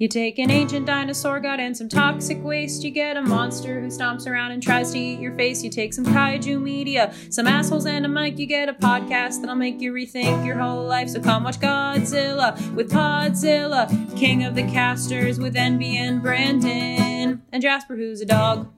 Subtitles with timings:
[0.00, 2.82] You take an ancient dinosaur god and some toxic waste.
[2.82, 5.62] You get a monster who stomps around and tries to eat your face.
[5.62, 8.38] You take some kaiju media, some assholes, and a mic.
[8.38, 11.10] You get a podcast that'll make you rethink your whole life.
[11.10, 17.60] So come watch Godzilla with Podzilla, King of the Casters with NB and Brandon, and
[17.60, 18.72] Jasper, who's a dog.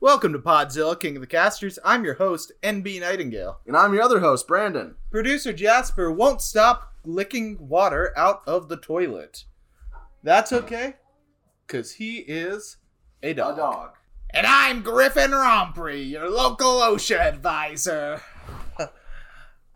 [0.00, 1.78] Welcome to Podzilla, King of the Casters.
[1.82, 3.60] I'm your host, NB Nightingale.
[3.66, 4.96] And I'm your other host, Brandon.
[5.10, 9.46] Producer Jasper won't stop licking water out of the toilet.
[10.26, 10.94] That's okay,
[11.64, 12.78] because he is
[13.22, 13.54] a dog.
[13.54, 13.90] A dog.
[14.30, 18.20] And I'm Griffin Rompre, your local OSHA advisor.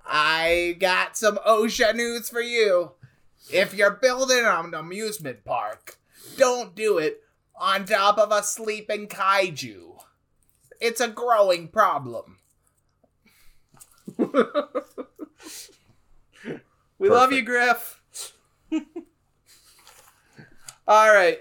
[0.05, 2.95] I got some OSHA news for you.
[3.53, 6.01] If you're building an amusement park,
[6.37, 7.23] don't do it
[7.55, 10.01] on top of a sleeping kaiju.
[10.81, 12.39] It's a growing problem.
[16.99, 18.03] we love you, Griff.
[20.91, 21.39] All right.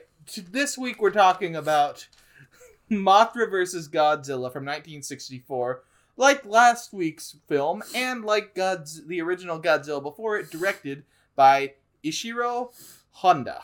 [0.51, 2.07] This week we're talking about
[2.91, 5.81] Mothra versus Godzilla from 1964.
[6.17, 11.01] Like last week's film, and like God's the original Godzilla before it, directed
[11.35, 11.73] by
[12.05, 12.73] Ishiro
[13.09, 13.63] Honda.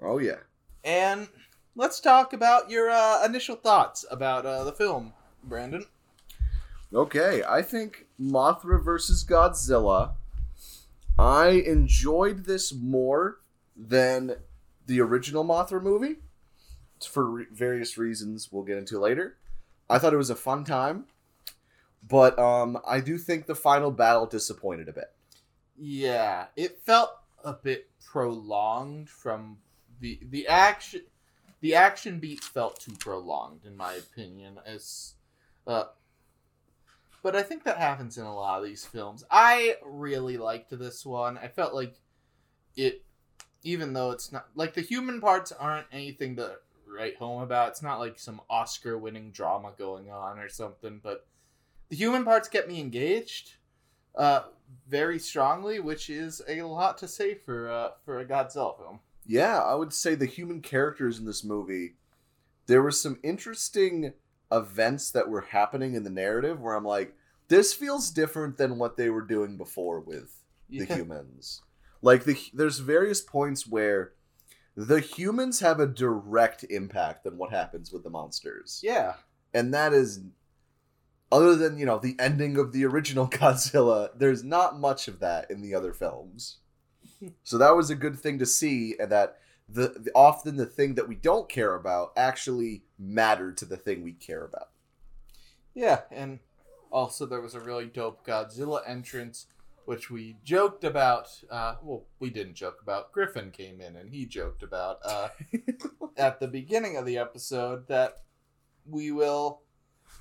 [0.00, 0.38] Oh, yeah.
[0.82, 1.28] And
[1.76, 5.12] let's talk about your uh, initial thoughts about uh, the film,
[5.44, 5.84] Brandon.
[6.94, 10.12] Okay, I think Mothra versus Godzilla.
[11.18, 13.40] I enjoyed this more
[13.76, 14.36] than
[14.88, 16.16] the original Mothra movie
[17.06, 19.36] for re- various reasons we'll get into later.
[19.88, 21.04] I thought it was a fun time,
[22.06, 25.12] but um, I do think the final battle disappointed a bit.
[25.76, 27.10] Yeah, it felt
[27.44, 29.58] a bit prolonged from
[30.00, 31.02] the the action.
[31.60, 34.58] The action beats felt too prolonged, in my opinion.
[34.64, 35.14] As,
[35.66, 35.84] uh,
[37.22, 39.24] but I think that happens in a lot of these films.
[39.30, 41.36] I really liked this one.
[41.36, 41.96] I felt like
[42.76, 43.02] it,
[43.68, 47.68] even though it's not like the human parts aren't anything to write home about.
[47.68, 51.00] It's not like some Oscar-winning drama going on or something.
[51.02, 51.26] But
[51.90, 53.56] the human parts get me engaged.
[54.14, 54.44] Uh,
[54.88, 59.00] very strongly, which is a lot to say for uh, for a Godzilla film.
[59.26, 61.96] Yeah, I would say the human characters in this movie,
[62.66, 64.14] there were some interesting
[64.50, 67.14] events that were happening in the narrative where I'm like,
[67.48, 71.62] this feels different than what they were doing before with the humans.
[72.02, 74.12] Like the there's various points where
[74.76, 78.80] the humans have a direct impact on what happens with the monsters.
[78.82, 79.14] Yeah,
[79.52, 80.20] And that is
[81.30, 85.50] other than, you know, the ending of the original Godzilla, there's not much of that
[85.50, 86.58] in the other films.
[87.42, 89.38] so that was a good thing to see and that
[89.68, 94.02] the, the often the thing that we don't care about actually mattered to the thing
[94.02, 94.70] we care about.
[95.74, 96.38] yeah, and
[96.90, 99.46] also there was a really dope Godzilla entrance,
[99.88, 101.28] which we joked about.
[101.50, 103.10] Uh, well, we didn't joke about.
[103.10, 105.28] Griffin came in and he joked about uh,
[106.18, 108.20] at the beginning of the episode that
[108.86, 109.62] we will.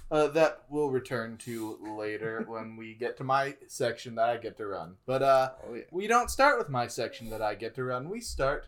[0.10, 4.56] Uh, that we'll return to later when we get to my section that I get
[4.56, 4.96] to run.
[5.06, 5.82] But uh, Oh yeah.
[5.92, 8.10] we don't start with my section that I get to run.
[8.10, 8.68] We start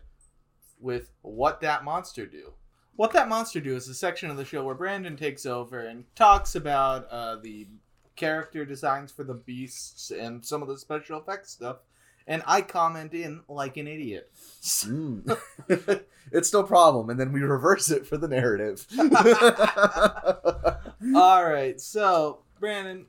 [0.78, 2.52] with What That Monster Do.
[2.96, 6.04] What That Monster Do is a section of the show where Brandon takes over and
[6.14, 7.68] talks about uh, the
[8.16, 11.78] character designs for the beasts and some of the special effects stuff.
[12.26, 14.30] And I comment in like an idiot.
[14.62, 15.38] Mm.
[16.32, 18.86] it's no problem and then we reverse it for the narrative.
[21.16, 23.06] All right, so Brandon,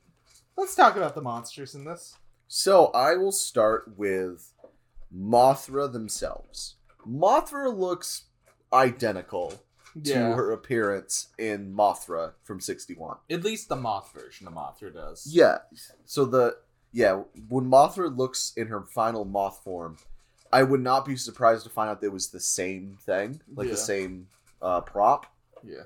[0.58, 2.18] let's talk about the monsters in this.
[2.48, 4.54] So I will start with
[5.16, 6.76] Mothra themselves.
[7.08, 8.26] Mothra looks
[8.74, 9.62] identical
[10.04, 13.18] to her appearance in Mothra from 61.
[13.30, 15.28] At least the moth version of Mothra does.
[15.30, 15.60] Yeah.
[16.06, 16.58] So the
[16.94, 19.98] yeah, when Mothra looks in her final moth form,
[20.52, 23.68] I would not be surprised to find out that it was the same thing, like
[23.68, 23.72] Yeah.
[23.72, 24.28] the same
[24.62, 25.26] uh, prop.
[25.64, 25.84] Yeah.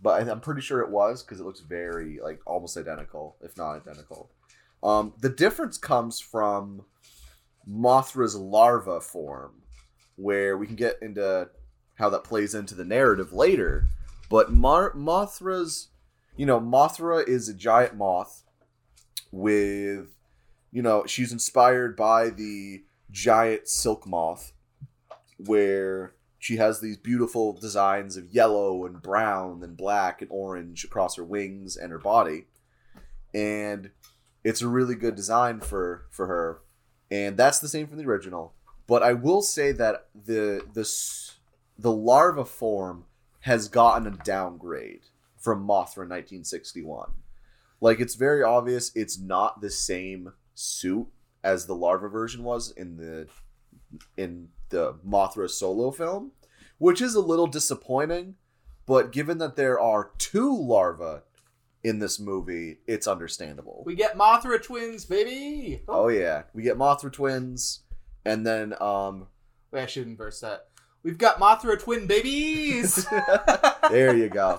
[0.00, 3.56] But I, I'm pretty sure it was because it looks very like almost identical, if
[3.56, 4.30] not identical.
[4.82, 6.82] Um, the difference comes from
[7.68, 9.62] Mothra's larva form,
[10.16, 11.48] where we can get into
[11.96, 13.86] how that plays into the narrative later.
[14.28, 15.88] But Mar- Mothra's,
[16.36, 18.44] you know, Mothra is a giant moth
[19.30, 20.08] with,
[20.72, 24.52] you know, she's inspired by the giant silk moth,
[25.38, 31.16] where she has these beautiful designs of yellow and brown and black and orange across
[31.16, 32.46] her wings and her body.
[33.34, 33.90] And
[34.44, 36.60] it's a really good design for for her.
[37.10, 38.54] And that's the same from the original.
[38.86, 41.35] But I will say that the the s-
[41.78, 43.04] the larva form
[43.40, 45.02] has gotten a downgrade
[45.36, 47.10] from Mothra 1961.
[47.80, 51.06] Like it's very obvious it's not the same suit
[51.44, 53.28] as the larva version was in the
[54.16, 56.32] in the Mothra solo film.
[56.78, 58.34] which is a little disappointing.
[58.86, 61.22] But given that there are two larvae
[61.82, 63.82] in this movie, it's understandable.
[63.86, 65.82] We get Mothra twins, baby.
[65.88, 67.80] oh yeah, we get Mothra twins,
[68.24, 69.26] and then um,
[69.72, 70.68] Wait, I should inverse that.
[71.06, 73.06] We've got Mothra twin babies.
[73.90, 74.58] there you go.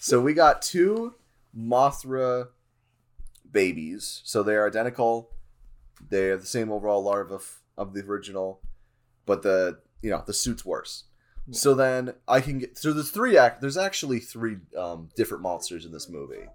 [0.00, 1.14] So we got two
[1.56, 2.48] Mothra
[3.48, 4.20] babies.
[4.24, 5.30] So they're identical.
[6.10, 8.60] They have the same overall larva f- of the original,
[9.24, 11.04] but the you know the suit's worse.
[11.46, 11.56] Yeah.
[11.56, 15.84] So then I can get so there's three act there's actually three um, different monsters
[15.86, 16.48] in this movie.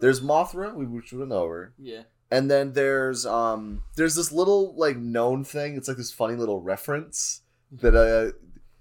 [0.00, 2.02] There's Mothra, we which we went over, yeah.
[2.30, 5.76] and then there's um there's this little like known thing.
[5.78, 7.40] It's like this funny little reference
[7.72, 8.36] that uh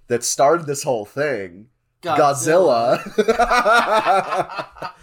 [0.08, 1.68] that started this whole thing.
[2.02, 3.00] Godzilla,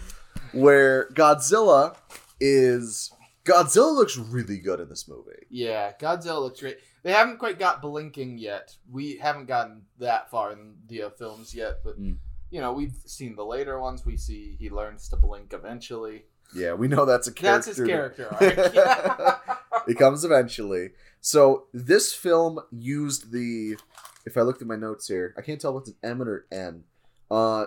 [0.53, 1.95] where Godzilla
[2.39, 3.11] is
[3.45, 5.45] Godzilla looks really good in this movie.
[5.49, 6.77] yeah, Godzilla looks great.
[7.03, 8.77] They haven't quite got blinking yet.
[8.89, 12.17] We haven't gotten that far in the uh, films yet, but Mm.
[12.51, 14.05] you know we've seen the later ones.
[14.05, 16.23] We see he learns to blink eventually.
[16.55, 18.29] Yeah, we know that's a That's character.
[18.39, 19.39] his character
[19.87, 20.91] it comes eventually.
[21.19, 23.75] So this film used the
[24.25, 26.57] if I looked at my notes here, I can't tell what's an M or an
[26.57, 26.83] N.
[27.29, 27.65] Uh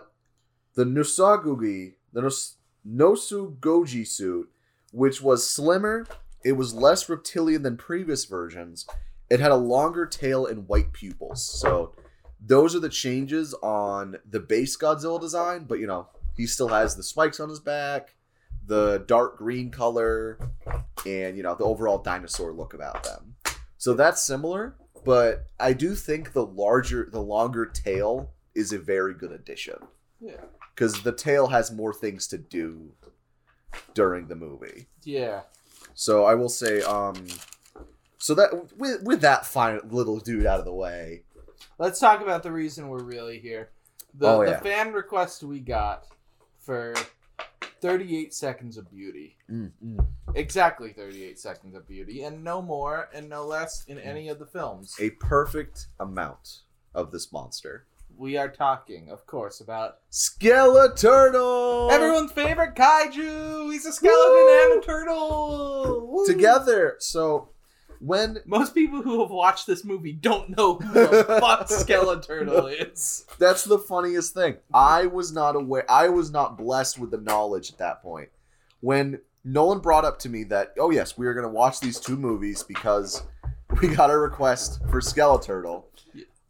[0.75, 2.56] the Nusagugi, the Nos-
[2.87, 4.50] Nosugoji suit,
[4.93, 6.06] which was slimmer,
[6.44, 8.87] it was less reptilian than previous versions.
[9.29, 11.44] It had a longer tail and white pupils.
[11.44, 11.94] So
[12.41, 16.94] those are the changes on the base Godzilla design, but you know, he still has
[16.94, 18.14] the spikes on his back,
[18.67, 20.38] the dark green color,
[21.06, 23.35] and you know, the overall dinosaur look about them.
[23.79, 24.76] So that's similar,
[25.06, 29.79] but I do think the larger the longer tail is a very good addition
[30.20, 30.41] yeah,
[30.75, 32.93] because the tail has more things to do
[33.94, 34.88] during the movie.
[35.05, 35.43] yeah.
[35.94, 37.26] So I will say, um,
[38.19, 41.23] so that with with that fine little dude out of the way,
[41.79, 43.70] Let's talk about the reason we're really here.
[44.14, 46.06] The, Oh, the fan request we got
[46.59, 46.94] for
[47.81, 49.37] 38 seconds of beauty.
[49.50, 50.06] Mm, mm.
[50.35, 54.47] Exactly 38 seconds of beauty, and no more and no less in any of the
[54.47, 54.97] films.
[55.00, 56.61] a perfect amount
[56.94, 57.87] of this monster.
[58.19, 61.91] We are talking, of course, about Skeleturtle.
[61.91, 63.71] everyone's favorite kaiju.
[63.71, 66.06] He's a skeleton and a turtle.
[66.11, 66.27] Woo!
[66.27, 66.97] together.
[66.99, 67.50] So
[68.00, 73.26] when Most people who have watched this movie don't know who the fuck Skeleturtle is.
[73.38, 74.56] That's the funniest thing.
[74.72, 75.90] I was not aware.
[75.90, 78.28] I was not blessed with the knowledge at that point.
[78.81, 82.00] When Nolan brought up to me that, oh yes, we are going to watch these
[82.00, 83.22] two movies because
[83.81, 85.84] we got a request for Skeleturtle.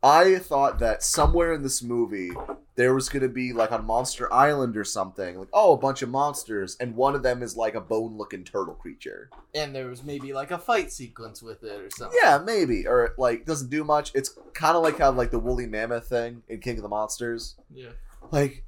[0.02, 2.30] I thought that somewhere in this movie
[2.76, 6.02] there was going to be like on Monster Island or something, like oh a bunch
[6.02, 9.30] of monsters, and one of them is like a bone-looking turtle creature.
[9.54, 12.18] And there was maybe like a fight sequence with it or something.
[12.22, 14.12] Yeah, maybe, or like doesn't do much.
[14.14, 17.56] It's kind of like how like the woolly mammoth thing in King of the Monsters.
[17.74, 17.88] Yeah.
[18.30, 18.64] Like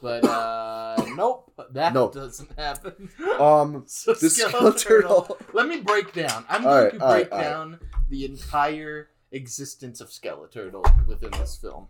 [0.00, 2.14] But uh nope, that Nope.
[2.14, 3.10] doesn't happen.
[3.38, 5.26] um So the Skeleturtle.
[5.36, 5.40] Skeleturtle.
[5.52, 6.44] Let me break down.
[6.48, 7.42] I'm All going right, to break right.
[7.42, 7.78] down
[8.08, 11.88] the entire existence of Skeleturtle within this film.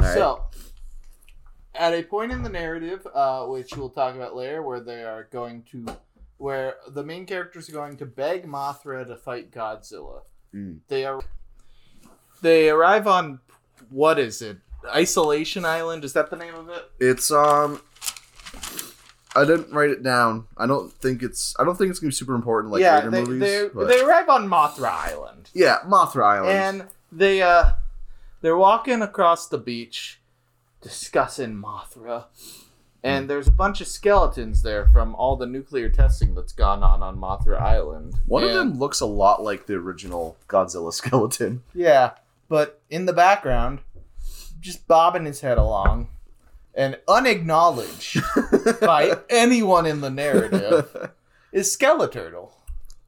[0.00, 0.44] So,
[1.74, 5.28] at a point in the narrative, uh, which we'll talk about later, where they are
[5.30, 5.86] going to,
[6.36, 10.22] where the main characters are going to beg Mothra to fight Godzilla.
[10.54, 10.80] Mm.
[10.88, 11.20] They are,
[12.42, 13.40] they arrive on
[13.90, 14.58] what is it?
[14.86, 16.04] Isolation Island?
[16.04, 16.90] Is that the name of it?
[17.00, 17.80] It's um
[19.36, 20.46] I didn't write it down.
[20.56, 23.10] I don't think it's I don't think it's gonna be super important like yeah, later
[23.10, 23.40] they, movies.
[23.40, 25.50] they, but- they arrive on Mothra Island.
[25.54, 26.50] yeah, Mothra Island.
[26.80, 27.72] and they uh
[28.40, 30.20] they're walking across the beach
[30.80, 32.24] discussing Mothra.
[33.02, 37.02] And there's a bunch of skeletons there from all the nuclear testing that's gone on
[37.02, 38.14] on Mothra Island.
[38.26, 41.62] One of them looks a lot like the original Godzilla skeleton.
[41.74, 42.12] Yeah,
[42.48, 43.80] but in the background,
[44.60, 46.08] just bobbing his head along
[46.74, 48.22] and unacknowledged
[48.80, 51.10] by anyone in the narrative
[51.52, 52.50] is Skeleturtle.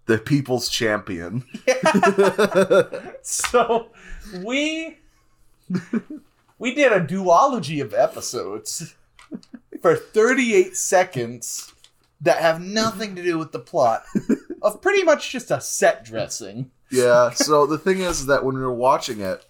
[0.06, 1.44] the people's champion.
[3.22, 3.88] so
[4.44, 4.98] we
[6.58, 8.94] we did a duology of episodes
[9.82, 11.72] for 38 seconds
[12.20, 14.04] that have nothing to do with the plot
[14.62, 16.70] of pretty much just a set dressing.
[16.90, 19.44] yeah, so the thing is that when we were watching it,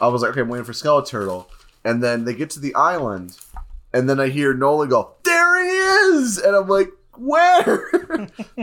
[0.00, 1.46] I was like, okay, I'm waiting for Skeleturtle.
[1.84, 3.38] And then they get to the island,
[3.92, 5.14] and then I hear Nolan go,
[6.18, 6.38] is!
[6.38, 7.90] And I'm like, Where?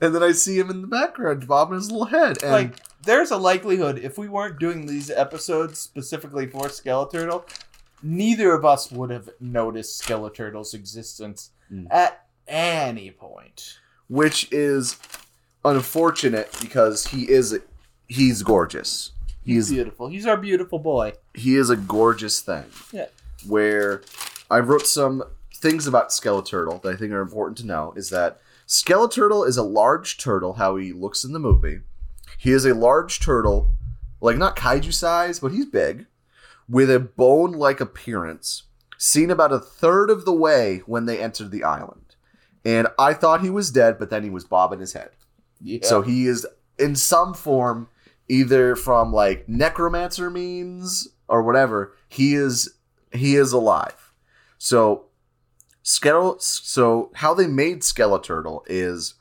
[0.00, 2.42] and then I see him in the background bobbing his little head.
[2.42, 7.44] And like there's a likelihood if we weren't doing these episodes specifically for Skeleturtle,
[8.02, 11.86] neither of us would have noticed Skeleturtle's existence Mm.
[11.90, 13.78] at any point.
[14.08, 14.98] which is
[15.64, 17.58] unfortunate because he is
[18.06, 19.12] he's gorgeous.
[19.42, 20.08] He He's beautiful.
[20.08, 21.14] He's our beautiful boy.
[21.34, 22.64] he is a gorgeous thing.
[22.92, 23.06] Yeah.
[23.46, 24.02] Where
[24.50, 25.22] I wrote some
[25.64, 29.62] things about Skeleturtle that I think are important to know is that Skeleturtle is a
[29.62, 31.80] large turtle, how he looks in the movie.
[32.38, 33.74] He is a large turtle,
[34.20, 36.06] like not kaiju size, but he's big,
[36.68, 38.64] with a bone like appearance,
[38.98, 42.14] seen about a third of the way when they entered the island.
[42.62, 45.10] And I thought he was dead, but then he was bobbing his head.
[45.62, 45.80] Yeah.
[45.82, 46.46] So he is
[46.78, 47.88] in some form,
[48.28, 51.94] either from like necromancer means or whatever.
[52.08, 52.74] He is
[53.12, 54.12] he is alive.
[54.58, 55.06] So
[55.84, 59.14] Skele- so how they made Skeleturtle is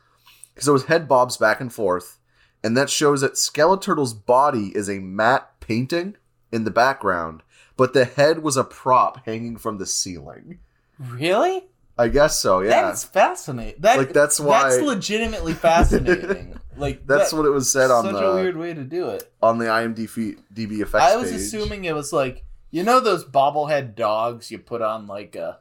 [0.55, 2.19] because his head bobs back and forth,
[2.63, 6.15] and that shows that Skeleturtle's body is a matte painting
[6.51, 7.41] in the background,
[7.75, 10.59] but the head was a prop hanging from the ceiling.
[10.99, 11.65] really?
[11.95, 12.61] I guess so.
[12.61, 13.79] Yeah, That's fascinating.
[13.81, 16.59] That, Like, that's why- That's legitimately fascinating.
[16.77, 19.09] like that's that- what it was said on such the a weird way to do
[19.09, 19.31] it.
[19.43, 21.03] on the IMDb DB effects.
[21.03, 21.39] I was page.
[21.41, 25.59] assuming it was like you know those bobblehead dogs you put on like a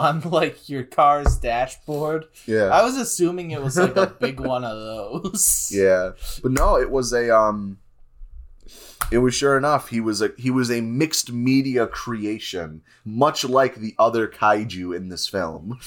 [0.00, 2.26] on like your car's dashboard.
[2.46, 2.64] Yeah.
[2.68, 4.76] I was assuming it was like a big one of
[5.22, 5.70] those.
[5.72, 7.78] Yeah, but no, it was a um.
[9.12, 9.88] It was sure enough.
[9.88, 15.08] He was a he was a mixed media creation, much like the other kaiju in
[15.08, 15.78] this film.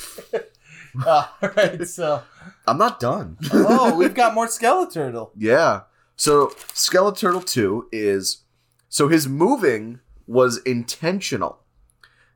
[1.07, 2.21] All right, so
[2.67, 3.37] I'm not done.
[3.51, 5.31] oh, we've got more Skeleturtle.
[5.37, 5.81] yeah.
[6.15, 8.43] So Skeleturtle Two is
[8.89, 11.59] so his moving was intentional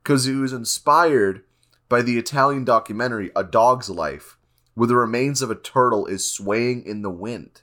[0.02, 1.44] because he was inspired
[1.88, 4.36] by the Italian documentary A Dog's Life,
[4.74, 7.62] where the remains of a turtle is swaying in the wind.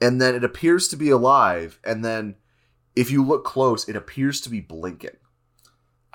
[0.00, 2.36] And then it appears to be alive, and then
[2.96, 5.16] if you look close, it appears to be blinking.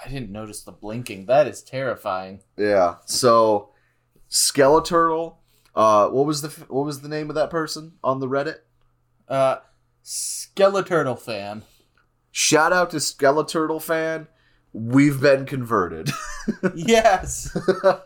[0.04, 1.26] I didn't notice the blinking.
[1.26, 2.42] That is terrifying.
[2.58, 2.96] Yeah.
[3.06, 3.70] So
[4.30, 5.38] Skeleturtle,
[5.74, 8.58] uh what was the what was the name of that person on the Reddit?
[9.28, 9.58] Uh,
[10.04, 11.64] Skeleturtle fan.
[12.32, 14.28] Shout out to Skeleturtle fan.
[14.76, 16.12] We've been converted.
[16.76, 17.58] Yes.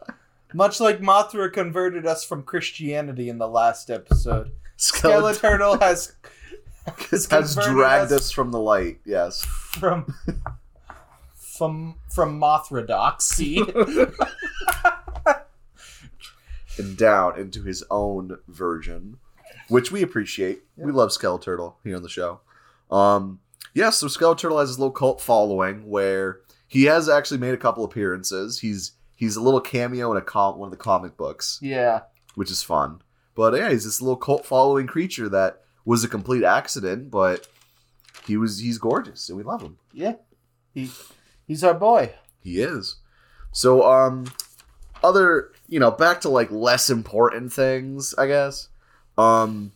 [0.54, 6.16] Much like Mothra converted us from Christianity in the last episode, Skeleturtle Skeleturtle has
[7.32, 9.00] has dragged us us from the light.
[9.04, 9.44] Yes.
[9.44, 10.14] from
[11.36, 13.58] from from Mothradoxy.
[16.78, 19.18] and down into his own version,
[19.68, 20.62] which we appreciate.
[20.78, 22.40] We love Skeleturtle here on the show.
[22.90, 23.42] Um,
[23.74, 27.84] yeah, so Skeleturtle has his little cult following where he has actually made a couple
[27.84, 28.60] appearances.
[28.60, 32.02] He's he's a little cameo in a com- one of the comic books, yeah.
[32.36, 33.02] which is fun.
[33.36, 37.48] But yeah, he's this little cult following creature that was a complete accident, but
[38.26, 39.78] he was he's gorgeous and we love him.
[39.92, 40.14] Yeah.
[40.74, 40.90] He
[41.48, 42.14] he's our boy.
[42.40, 42.98] He is.
[43.52, 44.26] So, um,
[45.04, 48.70] other, you know, back to like less important things, I guess.
[49.18, 49.74] Um,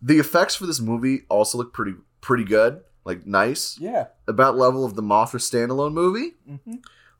[0.00, 4.06] the effects for this movie also look pretty, pretty good, like nice, Yeah.
[4.28, 6.34] about level of the Mothra standalone movie.
[6.46, 6.76] hmm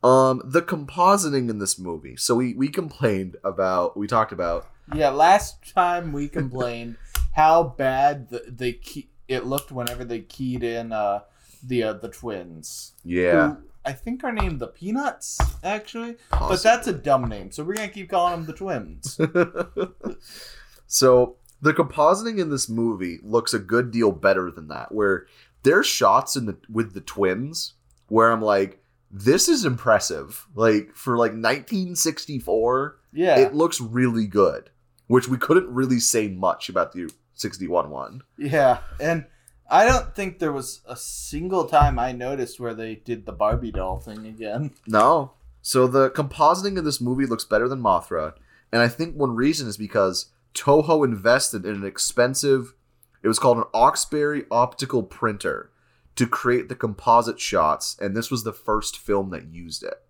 [0.07, 2.17] Um, the compositing in this movie.
[2.17, 5.11] So we we complained about, we talked about, Yeah.
[5.11, 6.97] Last time we complained
[7.33, 11.21] how bad the, they key, it looked whenever they keyed in uh
[11.63, 12.93] the uh, the twins.
[13.05, 17.63] yeah, Who I think are named the Peanuts actually, but that's a dumb name, so
[17.65, 19.19] we're gonna keep calling them the twins.
[20.87, 24.93] so the compositing in this movie looks a good deal better than that.
[24.93, 25.27] Where
[25.62, 27.75] there's shots in the with the twins
[28.09, 30.47] where I'm like, this is impressive.
[30.55, 33.38] Like for like 1964, Yeah.
[33.38, 34.71] it looks really good.
[35.07, 38.23] Which we couldn't really say much about the 61 one.
[38.38, 39.26] Yeah, and
[39.69, 43.73] I don't think there was a single time I noticed where they did the Barbie
[43.73, 44.71] doll thing again.
[44.87, 45.33] No.
[45.62, 48.35] So the compositing of this movie looks better than Mothra,
[48.73, 52.75] and I think one reason is because Toho invested in an expensive
[53.23, 55.71] it was called an Oxberry optical printer
[56.17, 60.03] to create the composite shots, and this was the first film that used it.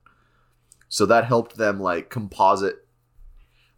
[0.88, 2.86] So that helped them like composite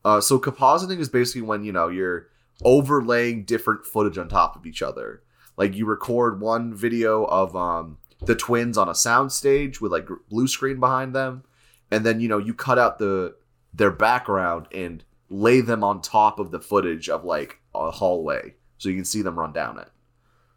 [0.05, 2.29] uh, so compositing is basically when you know you're
[2.65, 5.23] overlaying different footage on top of each other.
[5.57, 10.49] Like you record one video of um, the twins on a soundstage with like blue
[10.49, 11.45] screen behind them,
[11.91, 13.37] and then you know you cut out the
[13.73, 18.89] their background and lay them on top of the footage of like a hallway, so
[18.89, 19.89] you can see them run down it.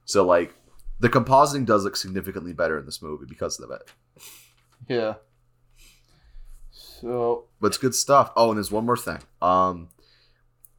[0.06, 0.56] So like
[1.00, 3.92] the compositing does look significantly better in this movie because of it.
[4.90, 5.16] Yeah.
[6.72, 8.32] So but it's good stuff.
[8.36, 9.20] Oh, and there's one more thing.
[9.44, 9.90] Um,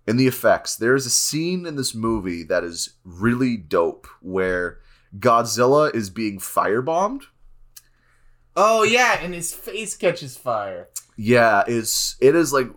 [0.09, 4.81] in the effects, there's a scene in this movie that is really dope where
[5.17, 7.23] Godzilla is being firebombed.
[8.57, 10.89] Oh yeah, and his face catches fire.
[11.17, 12.71] Yeah, it's it is like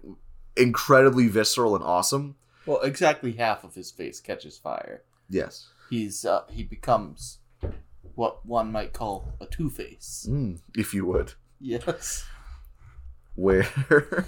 [0.55, 2.35] incredibly visceral and awesome.
[2.69, 5.01] Well, exactly half of his face catches fire.
[5.27, 5.69] Yes.
[5.89, 7.39] he's uh, he becomes
[8.15, 10.27] what one might call a Two Face.
[10.29, 11.33] Mm, if you would.
[11.59, 12.25] Yes.
[13.35, 13.65] where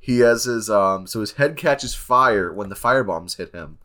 [0.00, 3.78] he has his um so his head catches fire when the fire bombs hit him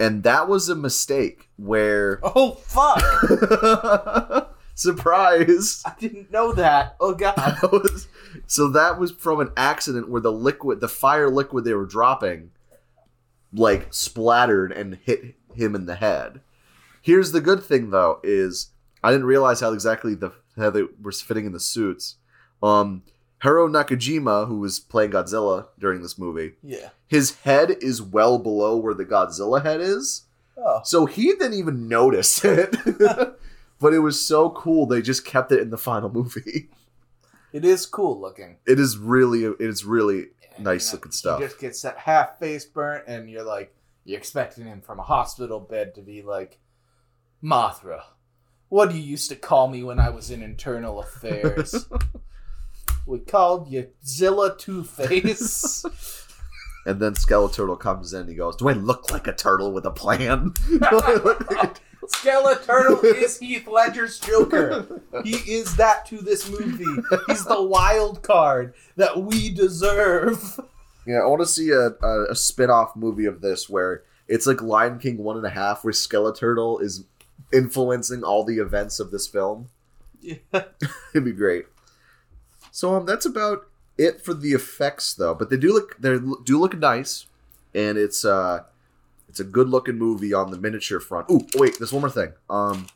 [0.00, 4.48] and that was a mistake where Oh fuck!
[4.74, 6.96] surprise I didn't know that.
[7.00, 7.36] Oh god.
[7.36, 8.08] That was-
[8.46, 12.50] so that was from an accident where the liquid the fire liquid they were dropping
[13.52, 16.40] like splattered and hit him in the head
[17.02, 18.70] here's the good thing though is
[19.02, 22.16] i didn't realize how exactly the how they were fitting in the suits
[22.62, 23.02] um
[23.44, 26.90] haruo nakajima who was playing godzilla during this movie Yeah.
[27.06, 30.22] his head is well below where the godzilla head is
[30.56, 30.80] Oh.
[30.84, 32.76] so he didn't even notice it
[33.80, 36.68] but it was so cool they just kept it in the final movie
[37.52, 38.56] It is cool looking.
[38.66, 41.40] it is really it is really And, Nice you know, looking stuff.
[41.40, 45.04] He just gets that half face burnt, and you're like, you're expecting him from a
[45.04, 46.58] hospital bed to be like,
[47.42, 48.02] Mothra,
[48.68, 51.88] what do you used to call me when I was in internal affairs?
[53.06, 55.84] we called you Zilla Two Face.
[56.86, 59.90] and then skeleturtle comes in he goes do i look like a turtle with a
[59.90, 60.52] plan
[62.22, 65.02] Do I look like Skeleturtle is Heath Ledger's Joker.
[65.24, 66.84] He is that to this movie.
[67.28, 70.60] He's the wild card that we deserve.
[71.06, 74.46] Yeah, I want to see a, a, a spin off movie of this where it's
[74.46, 77.04] like Lion King one and a half, where Skeleturtle is
[77.52, 79.68] influencing all the events of this film.
[80.20, 80.36] Yeah.
[81.14, 81.66] It'd be great.
[82.70, 83.66] So um, that's about
[83.98, 85.34] it for the effects, though.
[85.34, 87.26] But they do look they do look nice,
[87.74, 88.64] and it's uh,
[89.32, 91.30] it's a good looking movie on the miniature front.
[91.30, 92.34] Ooh, wait, there's one more thing.
[92.50, 92.86] Um,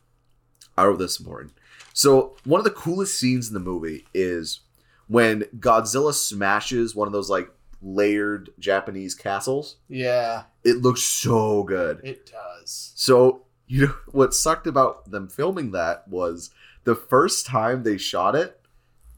[0.77, 1.55] I wrote this important.
[1.95, 4.61] So one of the coolest scenes in the movie is
[5.09, 7.51] when Godzilla smashes one of those like
[7.81, 9.77] layered Japanese castles.
[9.89, 12.01] Yeah, It looks so good.
[12.05, 12.93] it does.
[12.95, 16.51] So, you know, what sucked about them filming that was
[16.85, 18.61] the first time they shot it,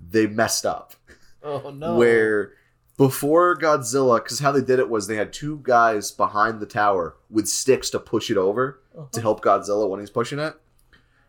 [0.01, 0.93] they messed up.
[1.43, 1.97] Oh no.
[1.97, 2.53] Where
[2.99, 7.17] before Godzilla, because how they did it was they had two guys behind the tower
[7.31, 8.81] with sticks to push it over
[9.13, 10.55] to help Godzilla when he's pushing it.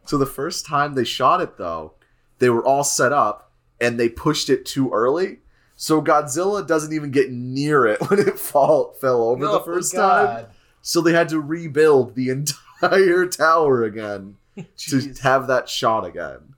[0.05, 1.93] So the first time they shot it, though,
[2.39, 5.39] they were all set up and they pushed it too early.
[5.75, 9.93] So Godzilla doesn't even get near it when it fall fell over the Oh, first
[9.95, 10.47] time.
[10.81, 12.29] So they had to rebuild the
[12.81, 14.37] entire tower again
[14.77, 16.55] to have that shot again.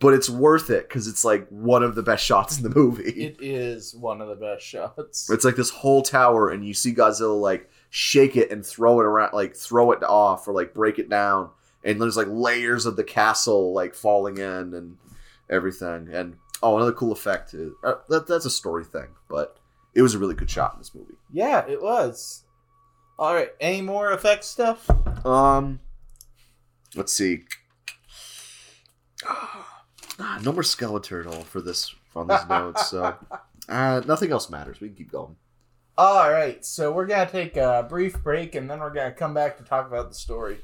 [0.00, 3.10] But it's worth it because it's like one of the best shots in the movie.
[3.10, 5.28] It is one of the best shots.
[5.28, 9.04] it's like this whole tower, and you see Godzilla like shake it and throw it
[9.04, 11.50] around, like throw it off or like break it down,
[11.82, 14.96] and there's like layers of the castle like falling in and
[15.50, 16.08] everything.
[16.12, 19.58] And oh, another cool effect is uh, that that's a story thing, but
[19.94, 21.14] it was a really good shot in this movie.
[21.32, 22.44] Yeah, it was.
[23.18, 24.88] All right, any more effect stuff?
[25.26, 25.80] Um,
[26.94, 27.44] let's see.
[30.18, 32.88] Ah, no more Skeleturtle for this on these notes.
[32.88, 33.14] So
[33.68, 34.80] uh, nothing else matters.
[34.80, 35.36] We can keep going.
[35.96, 39.58] All right, so we're gonna take a brief break, and then we're gonna come back
[39.58, 40.58] to talk about the story.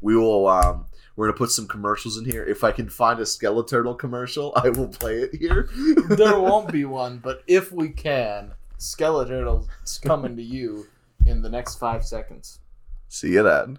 [0.00, 0.48] We will.
[0.48, 2.44] Um, we're gonna put some commercials in here.
[2.44, 5.68] If I can find a Skeleturtle commercial, I will play it here.
[6.08, 10.86] there won't be one, but if we can, Skeleturtle's coming to you
[11.26, 12.60] in the next five seconds.
[13.08, 13.78] See you then.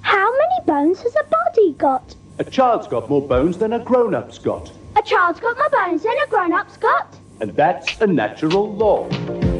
[0.00, 2.14] How many bones has a body got?
[2.40, 4.72] A child's got more bones than a grown-up's got.
[4.96, 7.14] A child's got more bones than a grown-up's got.
[7.38, 9.06] And that's a natural law.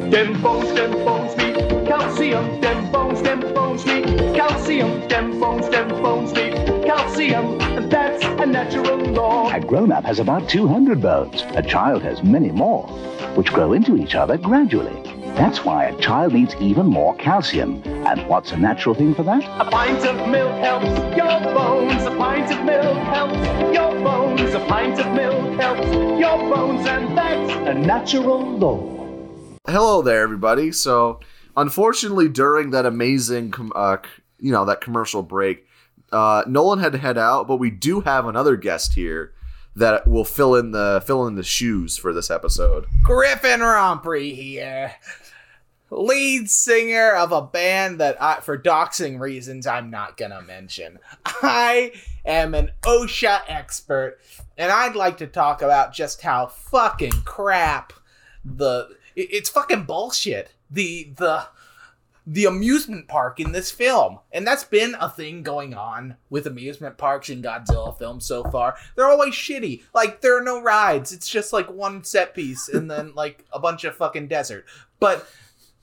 [0.09, 2.59] Dem bones, dem bones need calcium.
[2.59, 5.07] Dem bones, dem bones need calcium.
[5.07, 7.61] Dem bones, dem bones need calcium.
[7.61, 9.53] And that's a natural law.
[9.53, 11.43] A grown up has about 200 bones.
[11.49, 12.87] A child has many more,
[13.35, 15.20] which grow into each other gradually.
[15.35, 17.81] That's why a child needs even more calcium.
[17.85, 19.43] And what's a natural thing for that?
[19.65, 22.03] A pint of milk helps your bones.
[22.03, 24.53] A pint of milk helps your bones.
[24.53, 25.87] A pint of milk helps
[26.19, 26.85] your bones.
[26.85, 29.57] And that's a natural law.
[29.67, 30.71] Hello there, everybody.
[30.71, 31.21] So,
[31.55, 33.97] unfortunately, during that amazing, com- uh,
[34.39, 35.65] you know, that commercial break,
[36.11, 39.33] uh, Nolan had to head out, but we do have another guest here
[39.75, 42.85] that will fill in the fill in the shoes for this episode.
[43.03, 44.93] Griffin Romprey here,
[45.89, 50.99] lead singer of a band that, I, for doxing reasons, I'm not gonna mention.
[51.25, 51.91] I
[52.25, 54.19] am an OSHA expert,
[54.57, 57.93] and I'd like to talk about just how fucking crap
[58.43, 60.51] the it- it's fucking bullshit.
[60.69, 61.47] The the
[62.31, 64.19] the amusement park in this film.
[64.31, 68.77] And that's been a thing going on with amusement parks in Godzilla films so far.
[68.95, 69.83] They're always shitty.
[69.93, 71.11] Like there are no rides.
[71.11, 74.65] It's just like one set piece and then like a bunch of fucking desert.
[74.97, 75.27] But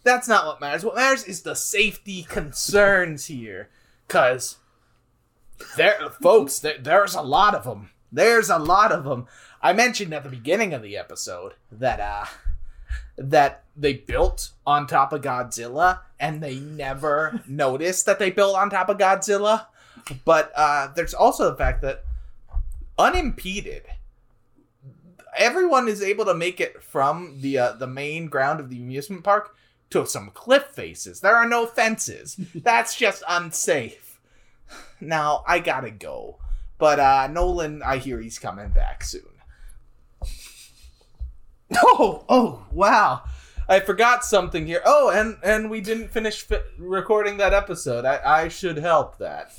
[0.04, 0.86] that's not what matters.
[0.86, 3.68] What matters is the safety concerns here.
[4.08, 4.56] Cause
[5.76, 7.90] there, folks, there, there's a lot of them.
[8.10, 9.26] There's a lot of them.
[9.60, 12.24] I mentioned at the beginning of the episode that uh
[13.18, 18.70] that they built on top of Godzilla and they never noticed that they built on
[18.70, 19.66] top of Godzilla.
[20.24, 22.04] But uh there's also the fact that
[22.98, 23.84] unimpeded
[25.38, 29.24] everyone is able to make it from the uh, the main ground of the amusement
[29.24, 29.54] park
[29.90, 31.20] to some cliff faces.
[31.20, 32.36] There are no fences.
[32.54, 34.20] That's just unsafe.
[35.00, 36.38] Now I gotta go,
[36.76, 39.27] but uh, Nolan, I hear he's coming back soon.
[41.76, 43.22] Oh, oh, wow!
[43.68, 44.80] I forgot something here.
[44.84, 48.04] Oh, and and we didn't finish fi- recording that episode.
[48.04, 49.52] I I should help that.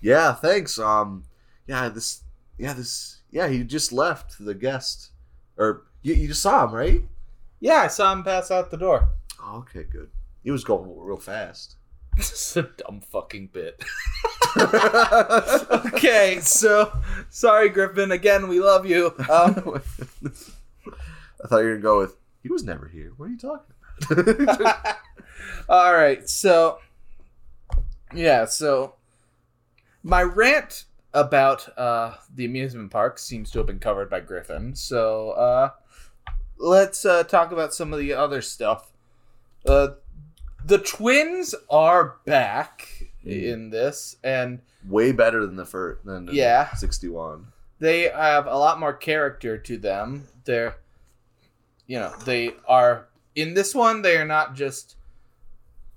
[0.00, 0.78] Yeah, thanks.
[0.78, 1.24] Um,
[1.66, 2.22] yeah, this,
[2.58, 5.10] yeah, this, yeah, he just left the guest,
[5.56, 7.02] or you, you just saw him, right?
[7.60, 9.08] Yeah, I saw him pass out the door.
[9.42, 10.10] Oh, okay, good.
[10.44, 11.76] He was going real fast.
[12.16, 13.84] This is a dumb fucking bit.
[15.92, 16.90] okay, so
[17.28, 18.10] sorry, Griffin.
[18.10, 19.14] Again, we love you.
[19.28, 19.82] Um,
[21.44, 22.16] I thought you were gonna go with.
[22.42, 23.12] He was never here.
[23.16, 23.74] What are you talking
[24.10, 24.96] about?
[25.68, 26.78] all right, so
[28.14, 28.94] yeah, so
[30.02, 34.74] my rant about uh, the amusement park seems to have been covered by Griffin.
[34.76, 35.70] So uh,
[36.58, 38.92] let's uh, talk about some of the other stuff.
[39.66, 39.88] Uh,
[40.64, 46.04] the twins are back in this, and Way better than the first.
[46.04, 46.72] Than Yeah.
[46.74, 47.48] sixty-one.
[47.80, 50.28] they have a lot more character to them.
[50.44, 50.76] They're,
[51.86, 54.02] you know, they are in this one.
[54.02, 54.96] They are not just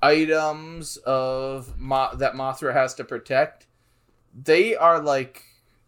[0.01, 3.67] items of Mo- that Mothra has to protect.
[4.33, 5.43] They are like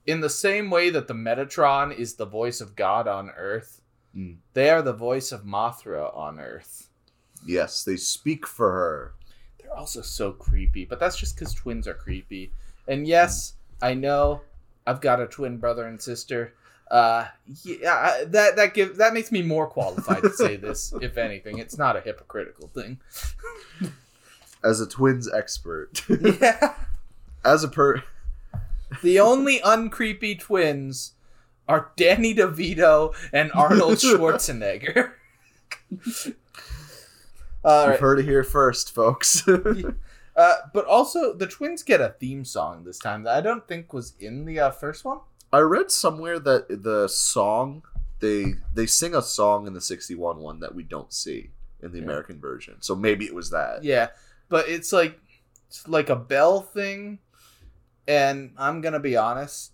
[0.05, 3.81] in the same way that the Metatron is the voice of God on Earth.
[4.15, 4.37] Mm.
[4.53, 6.89] They are the voice of Mothra on Earth.
[7.45, 9.13] Yes, they speak for her.
[9.59, 12.51] They're also so creepy, but that's just because twins are creepy.
[12.87, 14.41] And yes, I know
[14.85, 16.55] I've got a twin brother and sister.
[16.91, 17.25] Uh,
[17.63, 20.93] yeah, that that gives that makes me more qualified to say this.
[21.01, 22.99] If anything, it's not a hypocritical thing.
[24.63, 26.75] As a twins expert, Yeah,
[27.45, 28.03] as a per,
[29.01, 31.13] the only uncreepy twins
[31.67, 35.13] are Danny DeVito and Arnold Schwarzenegger.
[37.63, 37.99] All you've right.
[37.99, 39.47] heard it here first, folks.
[39.47, 43.93] Uh, but also, the twins get a theme song this time that I don't think
[43.93, 45.21] was in the uh, first one.
[45.53, 47.83] I read somewhere that the song
[48.19, 51.49] they they sing a song in the sixty-one one that we don't see
[51.81, 52.03] in the Yeah.
[52.05, 52.75] American version.
[52.79, 53.83] So maybe it was that.
[53.83, 54.09] Yeah,
[54.49, 55.19] but it's like
[55.67, 57.19] it's like a bell thing,
[58.07, 59.71] and I'm gonna be honest,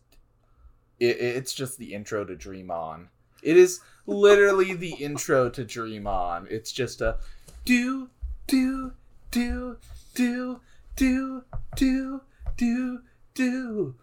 [0.99, 3.09] it, it's just the intro to Dream On.
[3.43, 6.47] It is literally the intro to Dream On.
[6.49, 7.17] It's just a
[7.65, 8.09] do
[8.47, 8.93] do
[9.31, 9.77] do
[10.15, 10.61] do
[10.95, 11.43] do
[11.75, 12.21] do
[12.55, 13.01] do
[13.33, 13.95] do.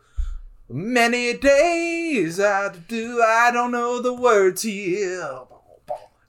[0.68, 3.22] Many days I do.
[3.22, 5.40] I don't know the words here.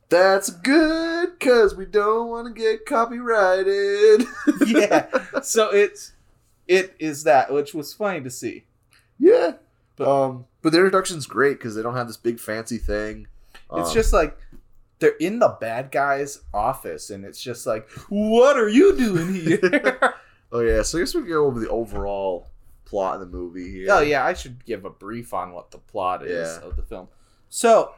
[0.10, 4.26] That's good because we don't want to get copyrighted.
[4.67, 5.08] yeah.
[5.41, 6.12] So it's
[6.67, 8.65] it is that, which was funny to see.
[9.19, 9.54] yeah.
[9.98, 13.28] But- um, but the introduction's great because they don't have this big fancy thing.
[13.71, 14.38] It's Um, just like
[15.00, 20.13] they're in the bad guy's office, and it's just like, what are you doing here?
[20.52, 20.82] oh yeah.
[20.82, 22.48] So I guess we go over the overall
[22.86, 23.88] plot in the movie here.
[23.91, 26.67] oh yeah, I should give a brief on what the plot is Yeah.
[26.67, 27.08] of the film.
[27.50, 27.93] So.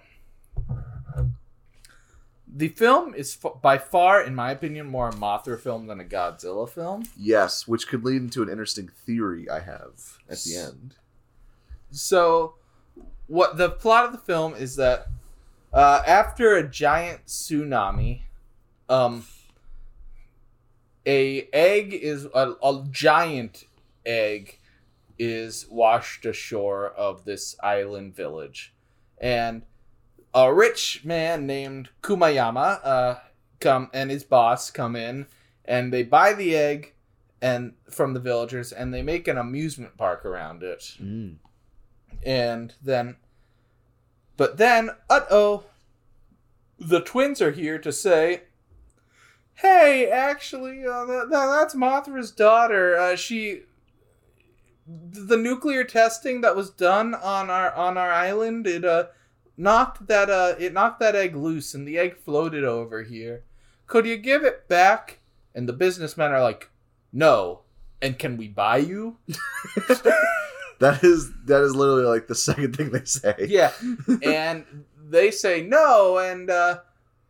[2.50, 6.04] The film is f- by far, in my opinion, more a Mothra film than a
[6.04, 7.04] Godzilla film.
[7.18, 10.96] Yes, which could lead into an interesting theory I have at the end.
[11.92, 12.56] So,
[13.28, 15.08] what the plot of the film is that
[15.74, 18.22] uh, after a giant tsunami,
[18.90, 19.26] um,
[21.06, 23.66] a egg is a, a giant
[24.06, 24.58] egg
[25.20, 28.74] is washed ashore of this island village,
[29.18, 29.64] and
[30.34, 33.20] a rich man named Kumayama uh,
[33.60, 35.28] come and his boss come in
[35.66, 36.94] and they buy the egg
[37.42, 40.96] and from the villagers and they make an amusement park around it.
[41.02, 41.38] Mm.
[42.26, 43.16] and then
[44.36, 45.66] but then uh-oh
[46.80, 48.44] the twins are here to say
[49.56, 52.96] hey actually uh, that, that, that's mothra's daughter.
[52.98, 53.64] Uh, she
[54.88, 59.06] the nuclear testing that was done on our on our island it uh
[59.58, 63.44] knocked that uh it knocked that egg loose and the egg floated over here
[63.86, 65.20] could you give it back
[65.54, 66.70] and the businessmen are like
[67.12, 67.62] no
[68.02, 69.18] and can we buy you
[70.80, 73.34] That is that is literally like the second thing they say.
[73.50, 73.72] yeah
[74.22, 74.64] and
[75.10, 76.80] they say no and uh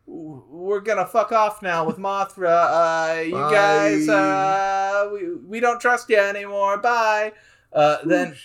[0.06, 3.18] we're gonna fuck off now with Mothra.
[3.18, 3.50] Uh, you Bye.
[3.52, 6.78] guys, uh, we, we don't trust you anymore.
[6.78, 7.32] Bye.
[7.72, 8.36] Uh, then,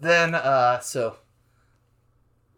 [0.00, 1.16] then, uh, so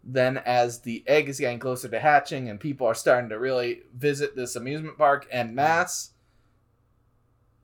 [0.03, 3.81] then as the egg is getting closer to hatching and people are starting to really
[3.93, 6.11] visit this amusement park en masse,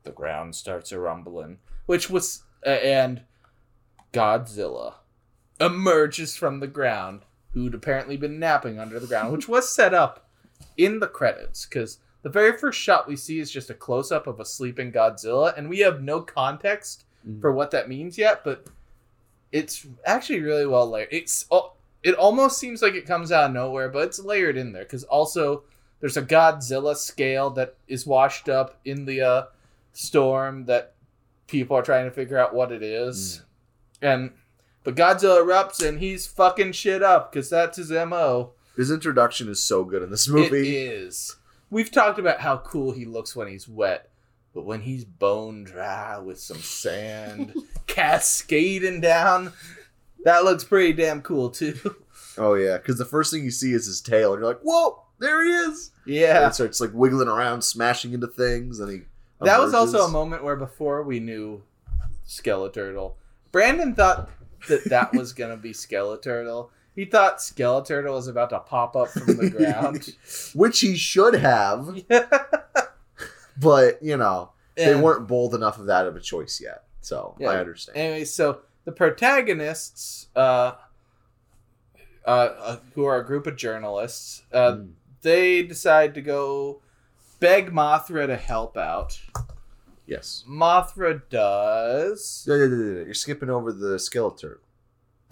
[0.03, 3.21] the ground starts a rumbling, which was uh, and
[4.11, 4.95] Godzilla
[5.59, 7.21] emerges from the ground,
[7.53, 10.27] who'd apparently been napping under the ground, which was set up
[10.77, 14.27] in the credits because the very first shot we see is just a close up
[14.27, 17.41] of a sleeping Godzilla, and we have no context Mhm.
[17.41, 18.65] for what that means yet, but
[19.51, 21.09] it's actually really well layered.
[21.11, 24.73] It's al- it almost seems like it comes out of nowhere, but it's layered in
[24.73, 25.63] there because also
[26.01, 29.43] there's a Godzilla scale that is washed up in the uh,
[29.93, 30.95] storm that
[31.47, 33.41] people are trying to figure out what it is,
[34.01, 34.31] and
[34.83, 38.51] but Godzilla erupts and he's fucking shit up because that's his mo.
[38.75, 40.75] His introduction is so good in this It movie.
[40.77, 41.37] is.
[41.69, 44.09] We've talked about how cool he looks when he's wet,
[44.53, 47.53] but when he's bone dry with some sand
[47.87, 49.53] cascading down,
[50.23, 51.95] that looks pretty damn cool too.
[52.37, 55.03] Oh yeah, because the first thing you see is his tail, and you're like, "Whoa,
[55.19, 56.47] there he is!" And Yeah.
[56.47, 59.01] it starts like wiggling around, smashing into things, and he.
[59.41, 61.61] That was also a moment where before we knew
[62.27, 63.13] Skeleturtle,
[63.51, 64.29] Brandon thought
[64.69, 66.69] that that was gonna be Skeleturtle.
[66.95, 70.15] He thought Skeleturtle was about to pop up from the ground.
[70.55, 72.01] which he should have,
[73.57, 76.83] but you know they weren't bold enough of that of a choice yet.
[77.01, 77.49] So Yeah.
[77.49, 77.97] I understand.
[77.97, 80.71] Anyway, so the protagonists, uh,
[82.25, 84.91] uh, uh, who are a group of journalists, uh, Mm.
[85.21, 86.81] they decide to go
[87.39, 89.19] beg Mothra to help out.
[90.07, 90.43] yes.
[90.49, 92.45] Mothra does.
[92.47, 94.55] Yeah, yeah, yeah, yeah, You're skipping over the skeleton.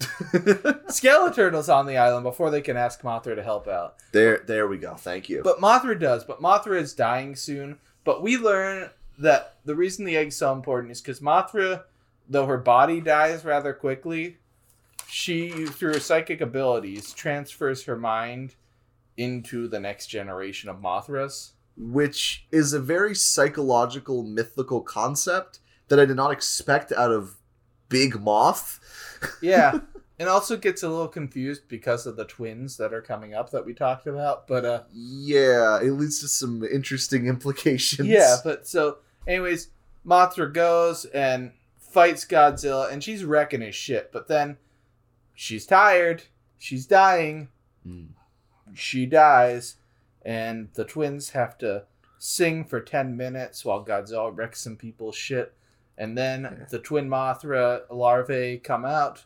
[0.00, 3.96] Skeleturtle's on the island before they can ask Mothra to help out.
[4.12, 4.94] there, there we go.
[4.94, 5.42] Thank you.
[5.42, 6.24] But Mothra does.
[6.24, 7.78] But Mothra is dying soon.
[8.04, 11.84] But we learn that the reason the egg's so important is because Mothra,
[12.28, 14.38] though her body dies rather quickly,
[15.08, 18.54] she, through her psychic abilities, transfers her mind
[19.16, 21.50] into the next generation of Mothras.
[21.76, 27.36] which is a very psychological, mythical concept that I did not expect out of
[27.88, 28.80] Big Moth.
[29.40, 29.80] Yeah.
[30.22, 33.66] and also gets a little confused because of the twins that are coming up that
[33.66, 34.46] we talked about.
[34.46, 38.08] But uh Yeah, it leads to some interesting implications.
[38.08, 39.70] Yeah, but so, anyways,
[40.06, 44.12] Mothra goes and fights Godzilla, and she's wrecking his shit.
[44.12, 44.58] But then
[45.34, 46.22] she's tired.
[46.56, 47.48] She's dying.
[47.84, 48.10] Mm.
[48.74, 49.74] She dies,
[50.24, 51.86] and the twins have to
[52.18, 55.52] sing for 10 minutes while Godzilla wrecks some people's shit.
[55.98, 59.24] And then the twin Mothra larvae come out,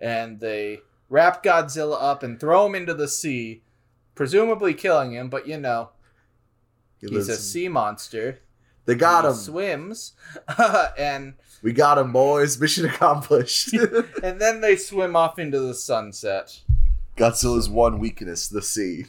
[0.00, 3.62] and they wrap Godzilla up and throw him into the sea,
[4.14, 5.90] presumably killing him, but you know,
[7.00, 8.40] He he's a sea monster.
[8.84, 9.36] They got He him.
[9.36, 10.12] Swims,
[10.98, 12.60] and We got him, boys.
[12.60, 13.72] Mission accomplished.
[14.22, 16.60] and then they swim off into the sunset.
[17.16, 19.06] Godzilla's one weakness, the sea.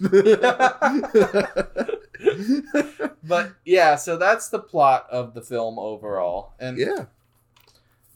[3.24, 6.54] But yeah, so that's the plot of the film overall.
[6.60, 7.06] And yeah.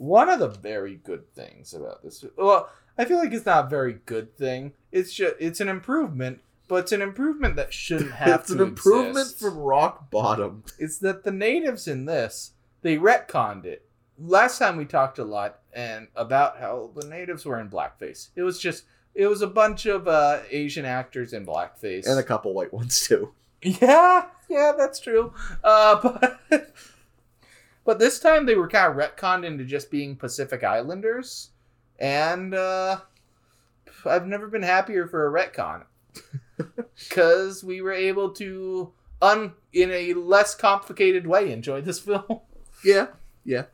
[0.02, 3.70] One of the very good things about this, well, I feel like it's not a
[3.70, 4.74] very good thing.
[4.92, 8.62] It's just it's an improvement, but it's an improvement that shouldn't have it's to an
[8.62, 9.40] improvement exist.
[9.40, 10.64] from rock bottom.
[10.80, 13.86] It's that the natives in this they retconned it.
[14.18, 18.30] Last time we talked a lot and about how the natives were in blackface.
[18.36, 22.08] It was just it was a bunch of uh, Asian actors in blackface.
[22.08, 23.34] And a couple white ones too.
[23.64, 25.32] Yeah, yeah, that's true.
[25.64, 26.02] Uh,
[26.50, 26.74] but
[27.86, 31.50] but this time they were kind of retconned into just being Pacific Islanders,
[32.00, 33.00] and uh,
[34.06, 35.84] I've never been happier for a retcon
[37.10, 42.24] because we were able to un in a less complicated way enjoy this film.
[42.84, 43.10] Yeah.
[43.46, 43.66] Yeah.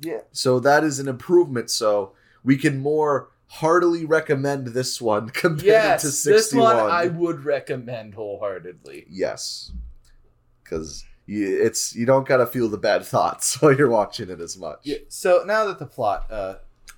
[0.00, 0.20] Yeah.
[0.32, 1.68] So that is an improvement.
[1.68, 6.76] So we can more heartily recommend this one compared yes, to this 61.
[6.76, 9.04] one I would recommend wholeheartedly.
[9.10, 9.72] Yes.
[10.64, 14.58] Because you, it's you don't gotta feel the bad thoughts while you're watching it as
[14.58, 14.80] much.
[14.82, 16.54] Yeah, so now that the plot uh,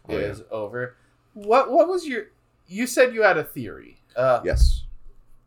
[0.09, 0.27] Oh, yeah.
[0.27, 0.97] is over,
[1.35, 2.25] what what was your?
[2.67, 3.99] You said you had a theory.
[4.17, 4.85] Uh, Yes.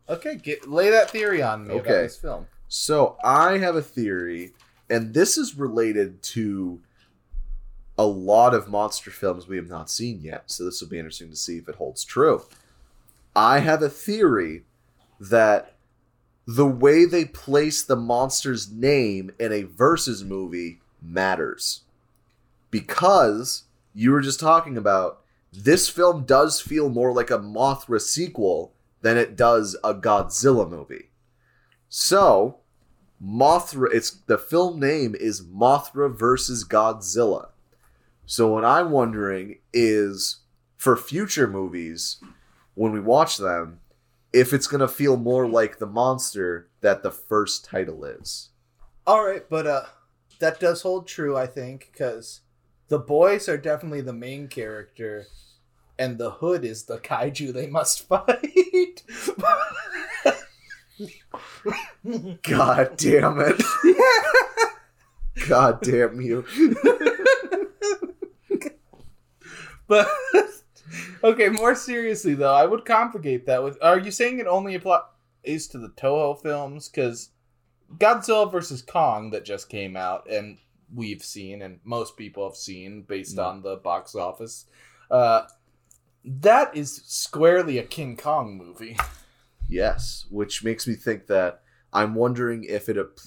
[0.08, 2.02] Okay, get lay that theory on me about Okay.
[2.04, 2.46] this film.
[2.68, 4.52] So I have a theory,
[4.88, 6.80] and this is related to
[7.98, 10.44] a lot of monster films we have not seen yet.
[10.50, 12.42] So this will be interesting to see if it holds true.
[13.34, 14.64] I have a theory
[15.20, 15.75] that
[16.46, 21.82] the way they place the monster's name in a versus movie matters.
[22.70, 28.72] Because you were just talking about this film does feel more like a Mothra sequel
[29.02, 31.10] than it does a Godzilla movie.
[31.88, 32.58] So,
[33.22, 37.48] Mothra it's the film name is Mothra versus Godzilla.
[38.26, 40.40] So what I'm wondering is
[40.76, 42.18] for future movies
[42.74, 43.80] when we watch them
[44.36, 48.50] if it's going to feel more like the monster that the first title is.
[49.06, 49.84] All right, but uh,
[50.40, 52.42] that does hold true, I think, because
[52.88, 55.24] the boys are definitely the main character,
[55.98, 59.02] and the hood is the kaiju they must fight.
[62.42, 63.62] God damn it.
[65.48, 66.44] God damn you.
[69.88, 70.08] But
[71.30, 73.78] okay, more seriously though, I would complicate that with.
[73.82, 75.02] Are you saying it only applies
[75.70, 76.88] to the Toho films?
[76.88, 77.30] Because
[77.98, 80.58] Godzilla versus Kong that just came out and
[80.94, 83.44] we've seen and most people have seen based Mm.
[83.46, 84.66] on the box office,
[85.10, 85.42] uh,
[86.24, 88.96] that is squarely a King Kong movie.
[89.68, 91.62] Yes, which makes me think that
[91.92, 92.96] I'm wondering if it.
[92.96, 93.18] ap-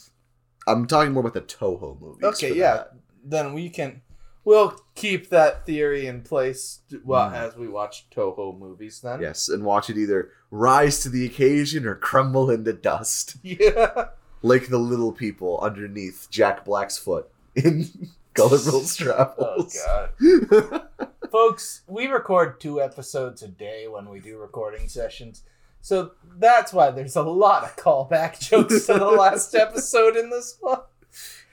[0.67, 2.23] I'm talking more about the Toho movies.
[2.23, 2.75] Okay, yeah.
[2.75, 2.93] that.
[3.23, 4.01] Then we can.
[4.49, 7.33] We'll keep that theory in place well Mm.
[7.35, 8.99] as we watch Toho movies.
[9.01, 14.05] Then, Yes, and watch it either rise to the occasion or crumble into dust, yeah.
[14.41, 17.85] like the little people underneath Jack Black's foot in
[18.33, 19.77] Gulliver's Oh Travels.
[19.85, 20.87] god.
[21.31, 25.43] Folks, we record two episodes a day when we do recording sessions.
[25.81, 30.57] So that's why there's a lot of callback jokes to the last episode in this
[30.59, 30.79] one.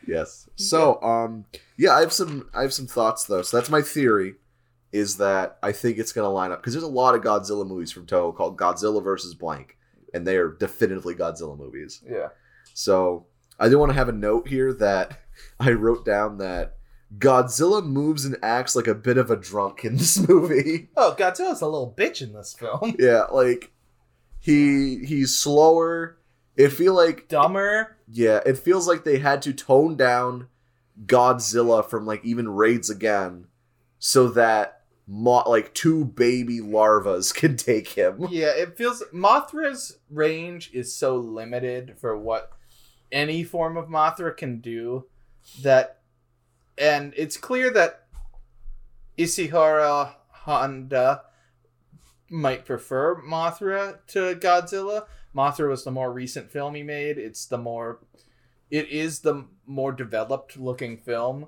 [0.06, 0.48] Yes.
[0.56, 1.44] So, um,
[1.76, 3.42] yeah, I have some, I have some thoughts though.
[3.42, 4.34] So that's my theory,
[4.92, 7.92] is that I think it's gonna line up because there's a lot of Godzilla movies
[7.92, 9.76] from Toho called Godzilla versus blank,
[10.14, 12.02] and they are definitively Godzilla movies.
[12.08, 12.28] Yeah.
[12.74, 13.26] So
[13.58, 15.20] I do want to have a note here that
[15.60, 16.76] I wrote down that
[17.18, 20.88] Godzilla moves and acts like a bit of a drunk in this movie.
[20.96, 22.96] Oh, Godzilla's a little bitch in this film.
[22.98, 23.70] yeah, like
[24.40, 26.18] he he's slower.
[26.56, 27.96] It feel like Dumber.
[28.08, 30.48] yeah, it feels like they had to tone down
[31.04, 33.46] Godzilla from like even raids again,
[33.98, 38.26] so that mo- like two baby larvas can take him.
[38.30, 42.52] Yeah, it feels Mothra's range is so limited for what
[43.12, 45.06] any form of Mothra can do
[45.62, 46.00] that
[46.78, 48.06] and it's clear that
[49.16, 51.22] Ishiro Honda
[52.30, 55.06] might prefer Mothra to Godzilla.
[55.36, 57.18] Mothra was the more recent film he made.
[57.18, 58.00] It's the more
[58.70, 61.46] it is the more developed looking film.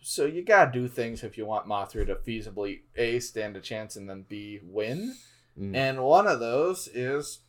[0.00, 3.96] So you gotta do things if you want Mothra to feasibly A stand a chance
[3.96, 5.16] and then B win.
[5.58, 5.74] Mm.
[5.74, 7.40] And one of those is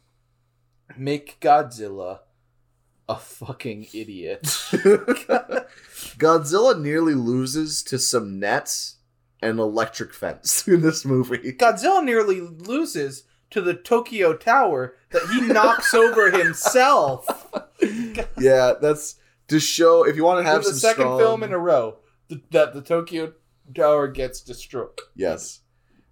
[0.98, 2.20] make Godzilla
[3.10, 4.44] a fucking idiot.
[6.18, 8.98] Godzilla nearly loses to some nets
[9.42, 11.54] and electric fence in this movie.
[11.54, 17.48] Godzilla nearly loses to the Tokyo Tower that he knocks over himself.
[18.38, 19.16] Yeah, that's
[19.48, 21.98] to show if you want to have the second strong- film in a row
[22.30, 23.34] th- that the Tokyo
[23.74, 24.90] Tower gets destroyed.
[25.16, 25.60] Yes,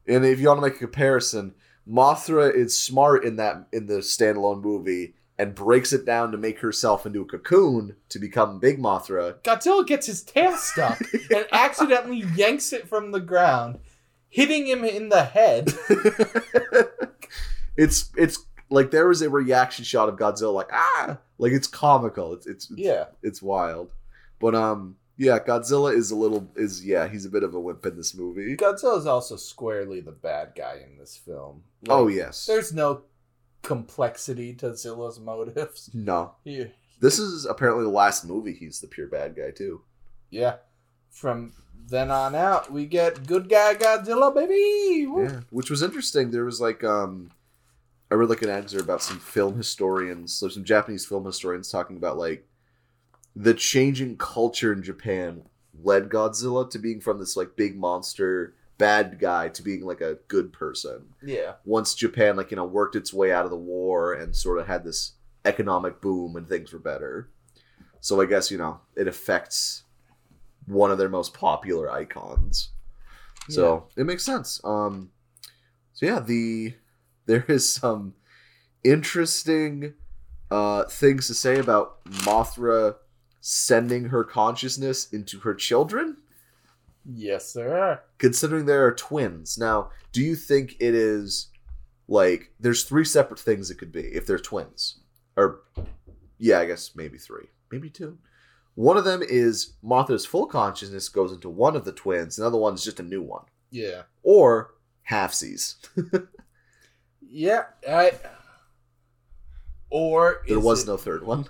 [0.07, 1.55] and if you want to make a comparison,
[1.87, 6.59] Mothra is smart in that in the standalone movie and breaks it down to make
[6.59, 9.35] herself into a cocoon to become Big Mothra.
[9.41, 10.99] Godzilla gets his tail stuck
[11.33, 13.79] and accidentally yanks it from the ground,
[14.27, 15.71] hitting him in the head.
[17.83, 18.37] it's it's
[18.69, 22.33] like there was a reaction shot of Godzilla like ah like it's comical.
[22.33, 23.05] It's it's, it's Yeah.
[23.23, 23.91] it's wild,
[24.39, 27.85] but um yeah Godzilla is a little is yeah he's a bit of a wimp
[27.85, 28.55] in this movie.
[28.55, 31.63] Godzilla's also squarely the bad guy in this film.
[31.89, 33.01] oh yes, There's no
[33.61, 35.89] complexity to Zilla's motives.
[35.93, 36.33] no.
[36.43, 36.67] He,
[36.99, 39.81] This is apparently the last movie he's the pure bad guy too.
[40.29, 40.55] yeah.
[41.11, 41.53] From
[41.87, 45.07] then on out, we get good guy Godzilla, baby.
[45.07, 45.23] Woo.
[45.23, 46.29] Yeah, which was interesting.
[46.29, 47.31] There was like um,
[48.11, 51.97] I read like an excerpt about some film historians, so some Japanese film historians talking
[51.97, 52.47] about like
[53.35, 55.43] the changing culture in Japan
[55.83, 60.17] led Godzilla to being from this like big monster bad guy to being like a
[60.27, 61.13] good person.
[61.21, 61.53] Yeah.
[61.65, 64.67] Once Japan like you know worked its way out of the war and sort of
[64.67, 65.13] had this
[65.45, 67.29] economic boom and things were better.
[67.99, 69.83] So I guess you know it affects
[70.65, 72.69] one of their most popular icons.
[73.49, 74.61] So it makes sense.
[74.63, 75.09] Um,
[75.93, 76.75] so yeah, the
[77.29, 78.13] there is some
[78.83, 79.93] interesting
[80.51, 82.95] uh, things to say about Mothra
[83.41, 86.17] sending her consciousness into her children,
[87.05, 88.03] Yes, there are.
[88.17, 89.57] considering there are twins.
[89.57, 91.47] Now, do you think it is
[92.07, 94.99] like there's three separate things it could be if they're twins,
[95.37, 95.61] or
[96.37, 98.17] yeah, I guess maybe three, maybe two.
[98.75, 102.37] One of them is Mothra's full consciousness goes into one of the twins.
[102.39, 104.03] Another one is just a new one Yeah.
[104.23, 104.73] or
[105.09, 105.75] halfsies.
[107.29, 108.13] Yeah, I.
[109.89, 111.45] Or There is was no third one.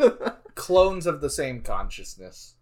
[0.54, 2.54] clones of the same consciousness.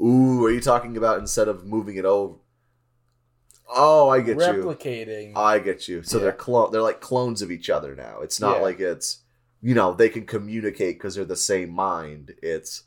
[0.00, 2.36] Ooh, are you talking about instead of moving it over?
[3.68, 4.42] Oh, I get you.
[4.42, 5.32] replicating.
[5.36, 6.02] I get you.
[6.02, 6.24] So Yeah.
[6.24, 6.72] they're clone.
[6.72, 8.20] They're like clones of each other now.
[8.20, 8.62] It's not Yeah.
[8.62, 9.18] like it's
[9.62, 12.34] you know they can communicate because they're the same mind.
[12.42, 12.84] It's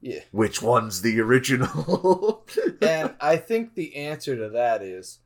[0.00, 0.20] yeah.
[0.32, 2.46] which one's the original?
[2.82, 5.20] and I think the answer to that is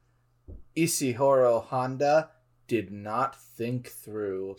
[0.76, 2.30] Ishiro Honda
[2.66, 4.56] did not think through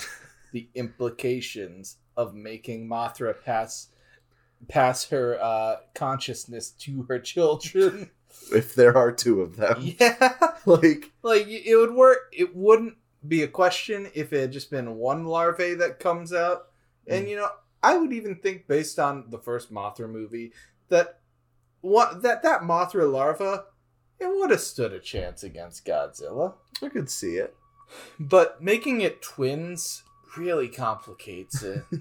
[0.51, 3.88] the implications of making Mothra pass
[4.70, 8.12] pass her uh, consciousness to her children.
[8.54, 12.32] if there are two of them, yeah, like like it would work.
[12.32, 12.95] It wouldn't
[13.28, 16.68] be a question if it had just been one larvae that comes out.
[17.08, 17.49] And you know,
[17.82, 20.54] I would even think based on the first Mothra movie
[20.89, 21.20] that
[21.82, 23.66] what that that Mothra larva
[24.20, 26.54] it would have stood a chance against Godzilla.
[26.82, 27.56] I could see it.
[28.20, 30.04] But making it twins
[30.38, 31.84] really complicates it.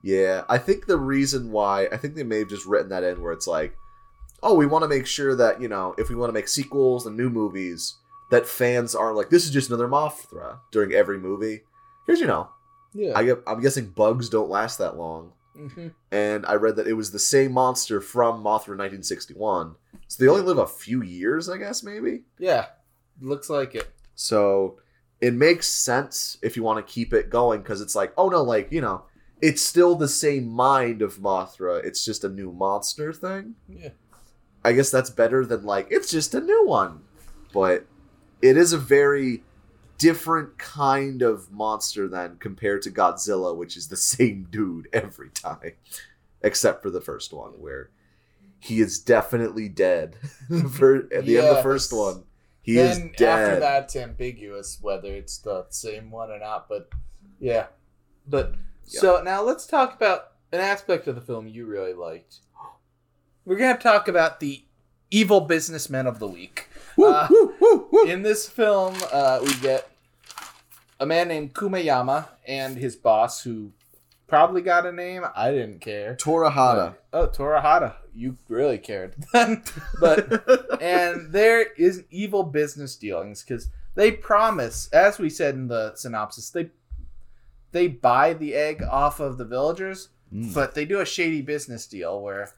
[0.00, 3.20] Yeah, I think the reason why I think they may have just written that in
[3.20, 3.76] where it's like,
[4.44, 7.04] oh, we want to make sure that you know if we want to make sequels
[7.04, 7.96] and new movies
[8.30, 11.62] that fans aren't like this is just another Mothra during every movie.
[12.06, 12.48] Here's you know,
[12.94, 13.12] yeah.
[13.16, 15.92] I get, I'm guessing bugs don't last that long, Mhm.
[16.12, 19.74] and I read that it was the same monster from Mothra 1961,
[20.06, 22.22] so they only live a few years, I guess maybe.
[22.38, 22.66] Yeah.
[23.20, 23.88] Looks like it.
[24.14, 24.78] So
[25.20, 28.42] it makes sense if you want to keep it going because it's like, oh no,
[28.42, 29.04] like you know,
[29.40, 31.84] it's still the same mind of Mothra.
[31.84, 33.54] It's just a new monster thing.
[33.68, 33.90] Yeah.
[34.64, 37.02] I guess that's better than like it's just a new one,
[37.52, 37.86] but
[38.42, 39.42] it is a very
[39.98, 45.72] different kind of monster than compared to Godzilla, which is the same dude every time,
[46.42, 47.90] except for the first one where
[48.60, 50.16] he is definitely dead.
[50.72, 52.24] for at the end of the first one,
[52.68, 53.48] he then is dead.
[53.48, 56.90] after that it's ambiguous whether it's the same one or not, but
[57.40, 57.68] yeah.
[58.26, 62.40] But so now let's talk about an aspect of the film you really liked.
[63.46, 64.64] We're gonna talk about the
[65.10, 66.68] evil businessman of the week.
[67.02, 67.28] Uh,
[68.06, 69.90] in this film, uh, we get
[71.00, 73.72] a man named Kumayama and his boss, who
[74.28, 75.24] probably got a name.
[75.34, 76.14] I didn't care.
[76.20, 76.94] Torahata.
[77.12, 84.88] Oh, Torahata, you really cared but and there is evil business dealings because they promise,
[84.92, 86.70] as we said in the synopsis, they
[87.72, 90.52] they buy the egg off of the villagers, Mm.
[90.52, 92.50] but they do a shady business deal where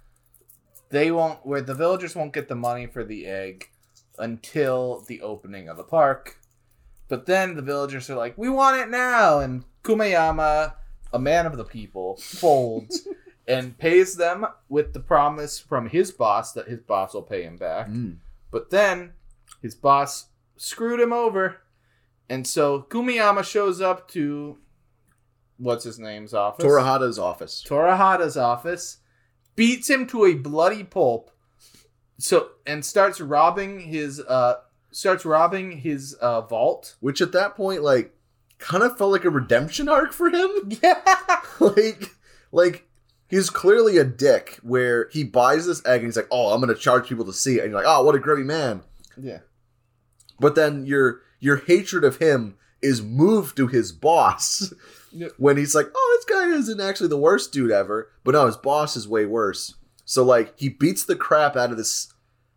[0.89, 3.69] they won't, where the villagers won't get the money for the egg
[4.19, 6.39] until the opening of the park.
[7.07, 10.75] But then the villagers are like, "We want it now," and Kumayama,
[11.13, 13.07] a man of the people, folds
[13.49, 17.57] and pays them with the promise from his boss that his boss will pay him
[17.57, 17.89] back.
[17.89, 18.19] Mm.
[18.51, 19.13] But then
[19.61, 21.57] his boss screwed him over.
[22.29, 24.59] And so Kumayama shows up to
[25.57, 26.65] what's his name's office?
[26.65, 27.65] Torahata's office.
[27.67, 28.99] Torahata's office,
[29.57, 31.31] beats him to a bloody pulp.
[32.19, 34.57] So and starts robbing his uh
[34.93, 36.97] starts robbing his uh vault.
[37.01, 38.15] Which at that point, like,
[38.61, 40.51] kind of felt like a redemption arc for him.
[40.83, 41.01] Yeah.
[41.61, 42.11] like,
[42.53, 42.87] like
[43.29, 46.75] he's clearly a dick where he buys this egg and he's like, "Oh, I'm gonna
[46.75, 48.83] charge people to see it," and you're like, "Oh, what a great man!"
[49.21, 49.39] Yeah.
[50.39, 54.73] But then your your hatred of him is moved to his boss
[55.13, 55.33] Yep.
[55.39, 58.57] when he's like, "Oh, this guy isn't actually the worst dude ever," but no, his
[58.57, 59.75] boss is way worse.
[60.05, 62.13] So like, he beats the crap out of this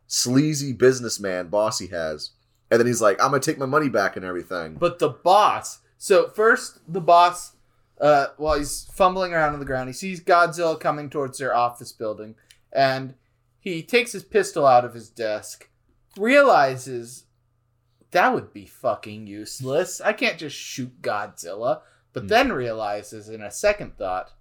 [0.07, 2.31] sleazy businessman boss he has,
[2.71, 5.79] and then he's like, "I'm gonna take my money back and everything." But the boss.
[6.03, 7.55] So first, the boss,
[8.01, 11.93] uh, while he's fumbling around on the ground, he sees Godzilla coming towards their office
[11.93, 12.35] building,
[12.73, 13.13] and
[13.61, 15.69] he takes his pistol out of his desk,
[16.17, 17.23] realizes
[18.11, 20.01] that would be fucking useless.
[20.01, 21.83] I can't just shoot Godzilla.
[22.11, 22.27] But Hmm.
[22.27, 24.33] then realizes in a second thought,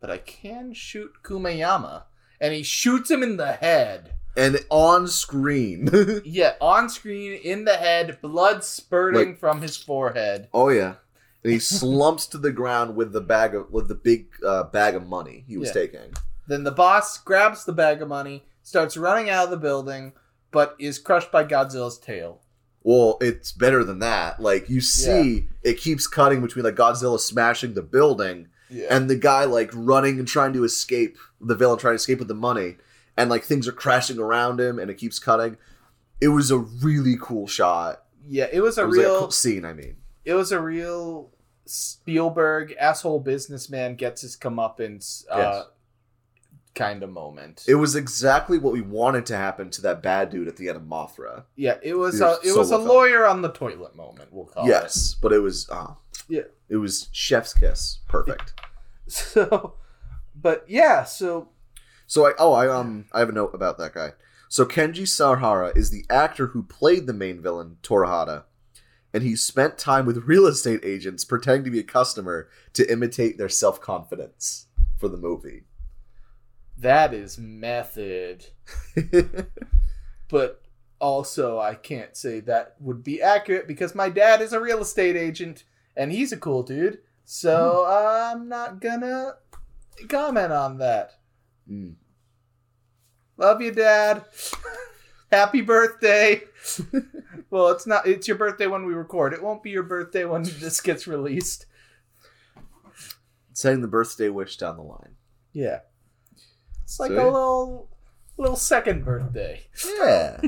[0.00, 2.04] but I can shoot Kumayama,
[2.40, 4.14] and he shoots him in the head.
[4.36, 5.88] And on screen.
[6.24, 10.48] Yeah, on screen in the head, blood spurting Like- from his forehead.
[10.52, 10.94] Oh yeah.
[11.42, 14.94] And he slumps to the ground with the bag of with the big uh, bag
[14.94, 15.74] of money he was Yeah.
[15.74, 16.14] taking.
[16.46, 20.12] Then the boss grabs the bag of money, starts running out of the building,
[20.50, 22.40] but is crushed by Godzilla's tail.
[22.82, 24.40] Well, it's better than that.
[24.40, 28.86] Like you see, it keeps cutting between like Godzilla smashing the building Yeah.
[28.90, 32.28] and the guy like running and trying to escape, the villain trying to escape with
[32.28, 32.76] the money,
[33.16, 35.56] and like things are crashing around him, and it keeps cutting.
[36.20, 38.04] It was a really cool shot.
[38.26, 39.64] yeah, it was a it was like, real cool scene.
[39.64, 41.30] I mean, it was a real
[41.66, 45.64] Spielberg asshole businessman gets his comeuppance uh, Yes.
[46.74, 47.64] kind of moment.
[47.68, 50.76] It was exactly what we wanted to happen to that bad dude at the end
[50.76, 51.44] of Mothra.
[51.56, 52.88] yeah, it was a it was a film.
[52.88, 54.32] lawyer on the toilet moment.
[54.32, 54.68] We'll call it.
[54.68, 55.94] yes, but it was uh,
[56.28, 56.42] Yeah.
[56.68, 57.98] it was chef's kiss.
[58.08, 58.54] Perfect.
[59.06, 59.74] So,
[60.34, 61.50] but yeah, so
[62.14, 64.12] So I oh I um I have a note about that guy.
[64.48, 68.44] So Kenji Sahara is the actor who played the main villain Torahata,
[69.12, 73.36] and he spent time with real estate agents pretending to be a customer to imitate
[73.36, 75.64] their self confidence for the movie.
[76.78, 78.46] that is method.
[80.30, 80.62] But
[81.00, 85.16] also, I can't say that would be accurate because my dad is a real estate
[85.16, 85.64] agent
[85.96, 87.00] and he's a cool dude.
[87.24, 89.34] So I'm not gonna
[90.08, 91.18] comment on that.
[91.68, 91.96] Mm.
[93.36, 94.24] Love you, Dad.
[95.32, 96.42] Happy birthday.
[97.50, 98.06] well, it's not.
[98.06, 99.32] It's your birthday when we record.
[99.32, 101.66] It won't be your birthday when this gets released.
[103.52, 105.14] Setting the birthday wish down the line.
[105.52, 105.80] Yeah,
[106.82, 107.16] it's like See?
[107.16, 107.88] a little,
[108.36, 109.62] little second birthday.
[109.98, 110.40] Yeah.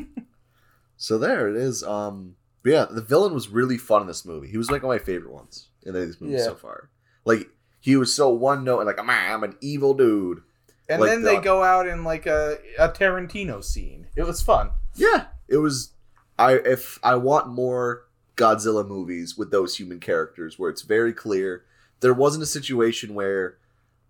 [0.96, 1.82] so there it is.
[1.84, 2.34] Um,
[2.64, 4.48] yeah, the villain was really fun in this movie.
[4.48, 6.44] He was like one of my favorite ones in these movies Yeah.
[6.46, 6.90] so far.
[7.24, 7.48] Like
[7.80, 10.42] he was so one note and like I'm, I'm an evil dude.
[10.88, 14.06] And Like then they go out in like a a Tarantino scene.
[14.16, 14.70] It was fun.
[14.94, 15.92] Yeah, it was.
[16.38, 18.04] I if I want more
[18.36, 21.64] Godzilla movies with those human characters where it's very clear
[22.00, 23.56] there wasn't a situation where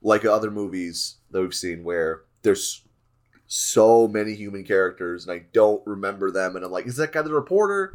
[0.02, 2.82] like other movies that we've seen where there's
[3.46, 7.22] so many human characters and I don't remember them and I'm like is that guy
[7.22, 7.94] the reporter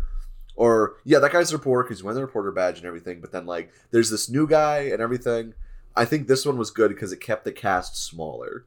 [0.55, 3.33] or yeah that guy's the reporter because he's wearing the reporter badge and everything but
[3.33, 5.53] then like there's this new guy and everything
[5.93, 8.65] I think this one was good because it kept the cast smaller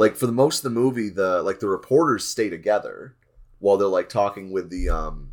[0.00, 3.14] like for the most of the movie the like the reporters stay together
[3.58, 5.32] while they're like talking with the um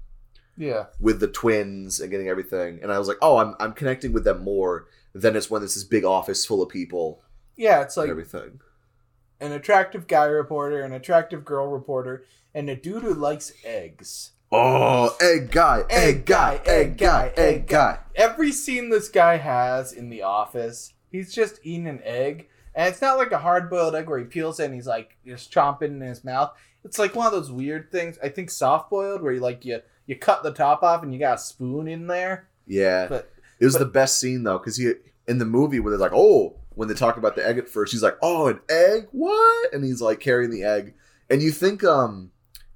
[0.57, 0.85] Yeah.
[0.99, 4.23] with the twins and getting everything and i was like oh i'm, I'm connecting with
[4.25, 7.23] them more than it's when it's this big office full of people
[7.55, 8.59] Yeah, it's like everything
[9.39, 14.31] an attractive guy reporter, an attractive girl reporter, and a dude who likes eggs.
[14.51, 20.09] oh egg guy egg guy egg guy egg guy Every scene this guy has in
[20.09, 22.47] the office, he's just eating an egg.
[22.77, 25.17] And it's not like a hard boiled egg where he peels it and he's like
[25.25, 26.51] just chomping in his mouth.
[26.85, 28.17] It's like one of those weird things.
[28.23, 31.19] I think soft boiled where you like you you cut the top off and you
[31.19, 32.47] got a spoon in there.
[32.65, 34.93] yeah But it was but- the best scene though because he
[35.27, 37.91] in the movie when they're like oh when they talk about the egg at first
[37.91, 40.93] he's like oh an egg what and he's like carrying the egg
[41.29, 42.31] and you think um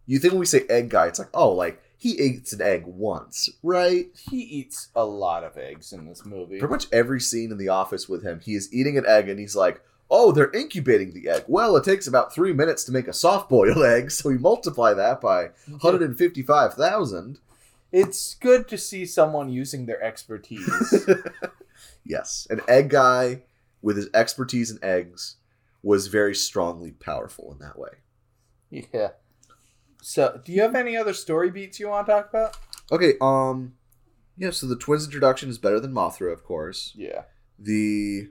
[0.08, 2.84] you think when we say egg guy it's like oh like he eats an egg
[2.88, 6.58] once right he eats a lot of eggs in this movie.
[6.60, 9.40] pretty much every scene in the office with him, he is eating an egg and
[9.40, 9.80] he's like,
[10.12, 11.46] "Oh, they're incubating the egg.
[11.48, 15.22] Well, it takes about three minutes to make a soft-boiled egg, so we multiply that
[15.22, 17.40] by 155,000."
[17.92, 21.08] It's good to see someone using their expertise.
[22.06, 23.44] yes, an egg guy
[23.82, 25.38] with his expertise in eggs
[25.84, 27.90] was very strongly powerful in that way.
[28.70, 29.10] yeah.
[30.02, 32.58] So, do you have any other story beats you want to talk about?
[32.92, 33.74] Okay, um,
[34.38, 34.52] yeah.
[34.52, 36.94] So the twins' introduction is better than Mothra, of course.
[36.96, 37.24] Yeah.
[37.60, 38.30] the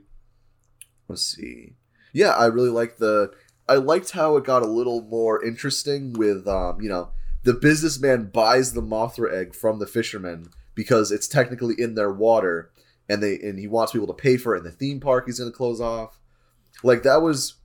[1.11, 1.73] let's see
[2.13, 3.31] yeah i really liked the
[3.69, 7.09] i liked how it got a little more interesting with um you know
[7.43, 12.71] the businessman buys the mothra egg from the fisherman because it's technically in their water
[13.07, 15.39] and they and he wants people to pay for it and the theme park he's
[15.39, 16.19] going to close off
[16.83, 17.55] like that was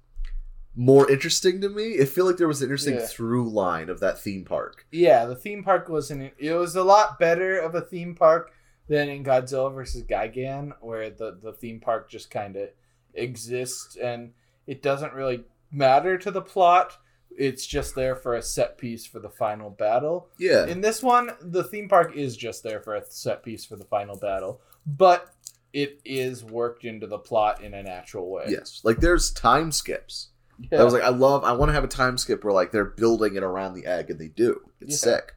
[0.78, 3.06] more interesting to me it feel like there was an interesting Yeah.
[3.06, 6.32] through line of that theme park Yeah, the theme park wasn't.
[6.38, 8.52] It was a lot better of a theme park
[8.88, 12.68] than in Godzilla versus Gigan, where the the theme park just kind of
[13.16, 14.32] exists and
[14.66, 16.96] it doesn't really matter to the plot.
[17.30, 20.28] It's just there for a set piece for the final battle.
[20.38, 23.76] yeah In this one, the theme park is just there for a set piece for
[23.76, 25.30] the final battle, but
[25.72, 28.46] it is worked into the plot in a natural way.
[28.48, 30.28] yes like there's time skips
[30.72, 30.80] Yeah.
[30.80, 32.84] I was like, I love, I want to have a time skip where like they're
[32.86, 34.60] building it around the egg, and they do.
[34.80, 35.16] It's Yeah.
[35.16, 35.34] sick.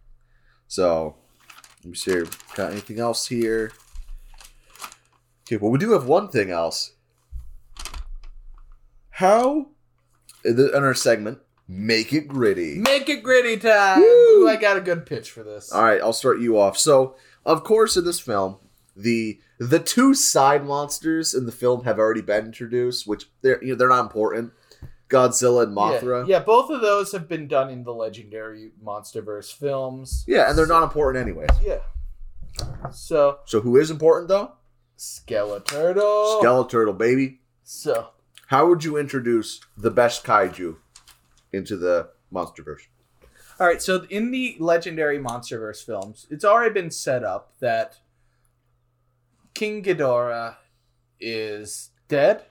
[0.70, 1.18] So,
[1.84, 2.22] let me see.
[2.56, 3.72] Got anything else here?
[5.44, 6.94] Okay, well, we do have one thing else.
[9.20, 9.68] How
[10.46, 12.78] in, our segment, make it gritty.
[12.78, 14.00] Make it gritty time.
[14.00, 14.06] Woo!
[14.06, 15.74] Ooh, I got a good pitch for this.
[15.74, 16.78] All right, I'll start you off.
[16.78, 18.60] So, of course, in this film,
[18.96, 23.74] the the two side monsters in the film have already been introduced, which they're you
[23.74, 24.54] know they're not important.
[25.10, 26.26] Godzilla and Mothra.
[26.26, 30.24] Yeah, yeah, both of those have been done in the legendary MonsterVerse films.
[30.30, 31.48] Yeah, and they're not important anyway.
[31.62, 31.80] Yeah.
[32.94, 34.54] So So who is important though?
[34.98, 36.42] Skeleturtle.
[36.42, 37.42] Skeleturtle, baby.
[37.64, 38.12] so
[38.50, 40.78] How would you introduce the best kaiju
[41.54, 42.88] into the MonsterVerse?
[43.60, 47.98] all right, so in the legendary MonsterVerse films, it's already been set up that
[49.54, 50.56] King Ghidorah
[51.20, 52.44] is dead.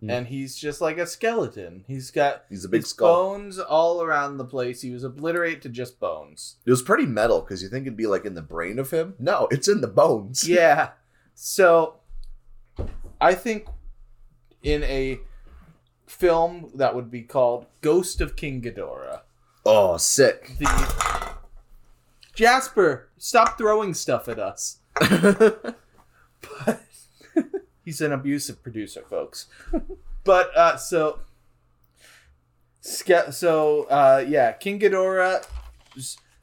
[0.00, 0.10] Hmm.
[0.10, 1.84] and he's just like a skeleton.
[1.86, 3.34] He's got He's a big his skull.
[3.34, 4.82] bones all around the place.
[4.82, 6.56] He was obliterated to just bones.
[6.66, 9.14] It was pretty metal because you think it'd be like in the brain of him.
[9.20, 10.48] No, it's in the bones.
[10.48, 10.90] Yeah.
[11.34, 12.00] So
[13.20, 13.66] I think
[14.62, 15.20] in a
[16.06, 19.20] film that would be called Ghost of King Ghidorah,
[19.64, 20.56] Oh, sick.
[20.58, 21.34] the
[22.34, 24.78] Jasper, stop throwing stuff at us.
[26.66, 26.82] But
[27.84, 29.46] he's an abusive producer, folks.
[30.24, 31.20] But uh so
[32.80, 35.46] so uh yeah, King Ghidorah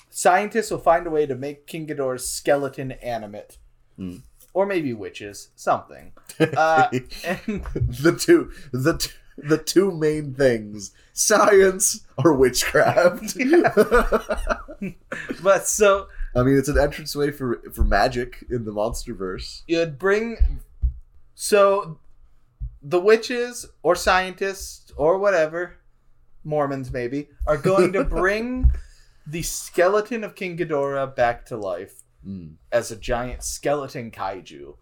[0.10, 3.58] scientists will find a way to make King Ghidorah's skeleton animate.
[3.98, 4.18] Hmm.
[4.54, 6.12] Or maybe witches, something.
[6.40, 6.88] Uh
[7.26, 13.38] and the two, the two, the two main things: science or witchcraft.
[15.44, 19.64] but so I mean, it's an entranceway for for magic in the MonsterVerse.
[19.68, 20.60] you'd bring
[21.36, 22.00] so
[22.82, 25.78] the witches or scientists or whatever
[26.44, 28.72] mormons maybe are going to bring
[29.28, 31.99] the skeleton of king ghidorah back to life
[32.30, 32.56] Mm.
[32.72, 34.76] as a giant skeleton kaiju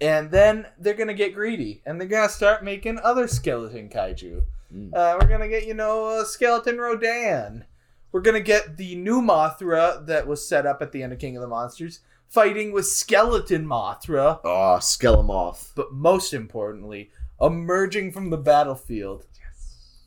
[0.00, 4.42] and then they're gonna get greedy and they're gonna start making other skeleton kaiju
[4.74, 4.92] Mm.
[4.94, 7.64] uh, we're gonna get you know a skeleton rodan
[8.10, 11.36] we're gonna get the new mothra that was set up at the end of king
[11.36, 15.72] of the monsters fighting with skeleton mothra Oh, Skelemoth.
[15.76, 17.10] but most importantly,
[17.40, 20.00] emerging from the battlefield, yes,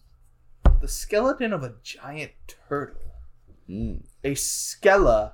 [0.81, 2.31] the skeleton of a giant
[2.67, 3.13] turtle.
[3.69, 4.03] Mm.
[4.25, 5.33] A skella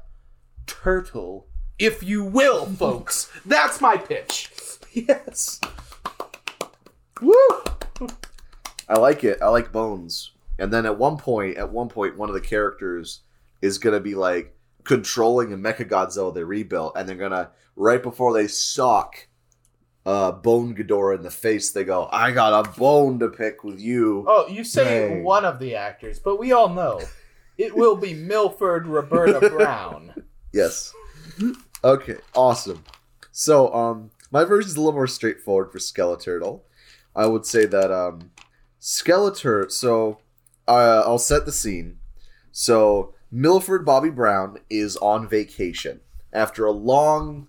[0.68, 1.48] turtle,
[1.80, 3.32] if you will, folks.
[3.46, 4.50] That's my pitch.
[4.96, 5.60] Yes.
[7.20, 7.34] Woo!
[8.88, 9.42] I like it.
[9.42, 10.34] I like bones.
[10.60, 13.22] And then at one point, at one point, one of the characters
[13.64, 18.34] is gonna be like controlling a Mecha Godzilla they rebuilt, and they're gonna right before
[18.34, 19.28] they sock
[20.06, 23.80] uh, Bone Ghidorah in the face, they go, "I got a bone to pick with
[23.80, 25.22] you." Oh, you say Hey.
[25.22, 27.02] one of the actors, but we all know
[27.58, 30.14] it will be Milford Roberta Brown.
[30.54, 30.94] Yes.
[31.84, 32.84] Okay, awesome.
[33.32, 36.62] So, um, my version is a little more straightforward for Skeleturtle.
[37.16, 38.32] I would say that um,
[38.80, 39.72] Skeleturtle.
[39.72, 40.20] So,
[40.68, 41.98] uh, I'll set the scene.
[42.52, 46.02] So, Milford Bobby Brown is on vacation
[46.32, 47.48] after a long.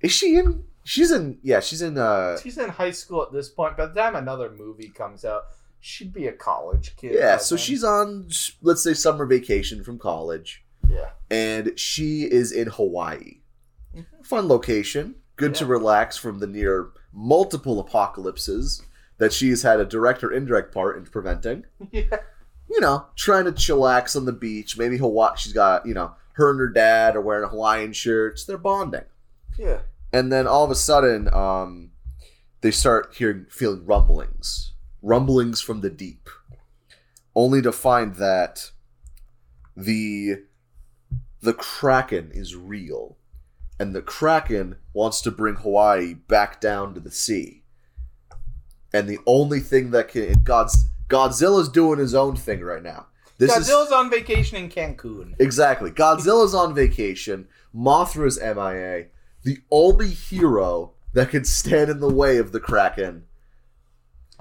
[0.00, 0.64] Is she in?
[0.84, 1.38] She's in.
[1.42, 1.98] Yeah, she's in.
[1.98, 3.76] Uh, She's in high school at this point.
[3.76, 5.42] By the time another movie comes out,
[5.80, 7.14] she'd be a college kid.
[7.14, 8.28] yeah, so she's on.
[8.62, 10.62] Let's say summer vacation from college.
[10.90, 11.10] Yeah.
[11.30, 13.40] and she is in Hawaii.
[14.22, 15.14] Fun location.
[15.36, 15.72] Good to Mm-hmm.
[15.72, 18.82] Relax from the near multiple apocalypses
[19.18, 21.64] that she's had a direct or indirect part in preventing.
[21.92, 22.18] Yeah.
[22.68, 24.76] You know, trying to chillax on the beach.
[24.76, 25.36] Maybe Hawaii.
[25.36, 28.44] She's got you know her and her dad are wearing Hawaiian shirts.
[28.44, 29.04] They're bonding,
[29.56, 29.82] Yeah.
[30.12, 31.92] and then all of a sudden, um,
[32.62, 36.28] they start hearing feeling rumblings, rumblings from the deep,
[37.36, 38.72] only to find that
[39.76, 40.42] the
[41.46, 43.16] the kraken is real
[43.78, 47.62] and the kraken wants to bring hawaii back down to the sea
[48.92, 53.06] and the only thing that can god's godzilla's doing his own thing right now
[53.38, 55.36] this Godzilla's on vacation in Cancun.
[55.38, 59.06] exactly godzilla's on vacation mothra's mia
[59.44, 63.22] the only hero that can stand in the way of the kraken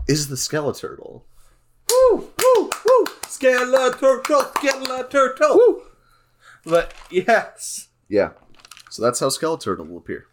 [0.08, 1.22] is the skeleturtle
[1.88, 3.06] Woo, woo, woo!
[3.28, 5.56] Skeleturtle, Skeleturtle.
[5.56, 5.85] Woo!
[6.66, 7.90] But yes.
[8.10, 8.32] yeah
[8.90, 10.28] so that's how skeleturtle will appear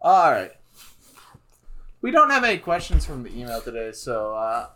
[0.00, 0.52] All right.
[2.00, 4.68] We don't have any questions from the email today, so uh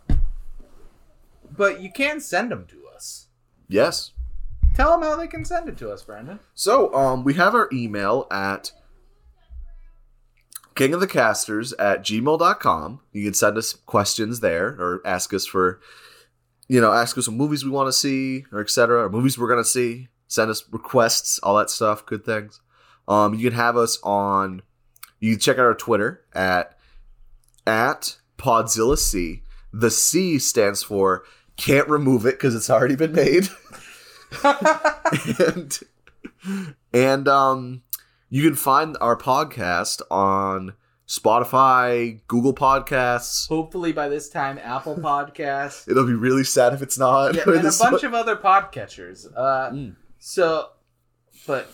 [1.55, 3.27] but you can send them to us.
[3.67, 4.11] yes
[4.79, 6.39] Tell them how they can send it to us, Brandon.
[6.53, 8.71] So, um, we have our email at
[10.75, 13.01] kingofthecasters at gmail.com.
[13.11, 15.81] You can send us questions there or ask us for,
[16.69, 19.03] you know, ask us what movies we want to see or etc.
[19.03, 20.07] or movies we're going to see.
[20.29, 22.61] Send us requests, all that stuff, good things.
[23.07, 24.61] Um, you can have us on,
[25.19, 26.77] you can check out our Twitter at,
[27.67, 29.41] at Podzilla C.
[29.73, 31.23] The C stands for
[31.57, 33.49] can't remove it because it's already been made.
[35.39, 35.79] and
[36.93, 37.81] and um
[38.29, 40.73] you can find our podcast on
[41.07, 43.47] Spotify, Google Podcasts.
[43.47, 45.89] Hopefully by this time Apple Podcasts.
[45.89, 47.35] It'll be really sad if it's not.
[47.35, 49.27] yeah, and a bunch of other podcatchers.
[49.35, 49.95] Uh Mm.
[50.19, 50.69] So
[51.47, 51.71] but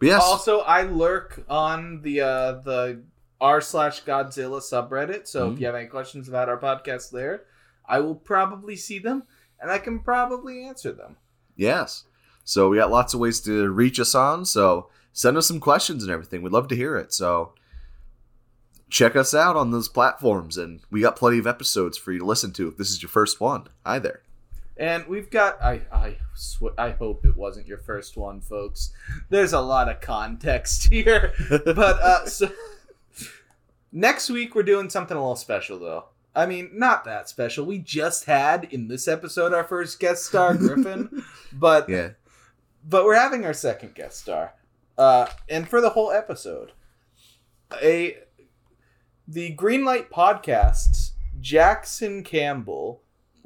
[0.00, 3.02] yes, Also, I lurk on the uh, the
[3.40, 5.26] r slash Godzilla subreddit.
[5.26, 5.54] So Mhm.
[5.54, 7.44] if you have any questions about our podcast there,
[7.86, 9.24] I will probably see them
[9.60, 11.16] and I can probably answer them.
[11.56, 12.04] yes.
[12.44, 14.46] So we got lots of ways to reach us on.
[14.46, 16.40] So send us some questions and everything.
[16.40, 17.12] We'd love to hear it.
[17.12, 17.52] So
[18.88, 22.24] check us out on those platforms, and we got plenty of episodes for you to
[22.24, 23.68] listen to if this is your first one.
[23.84, 24.22] Hi there.
[24.78, 28.92] And we've got I I sw- I hope it wasn't your first one, folks.
[29.28, 31.32] There's a lot of context here.
[31.48, 32.48] but uh so
[33.92, 36.04] next week we're doing something a little special though.
[36.34, 37.64] I mean, not that special.
[37.66, 42.10] We just had in this episode our first guest star, Griffin, but Yeah.
[42.88, 44.54] but we're having our second guest star.
[44.96, 46.72] Uh, and for the whole episode,
[47.82, 48.18] a
[49.26, 53.02] the Greenlight Podcasts Jackson Campbell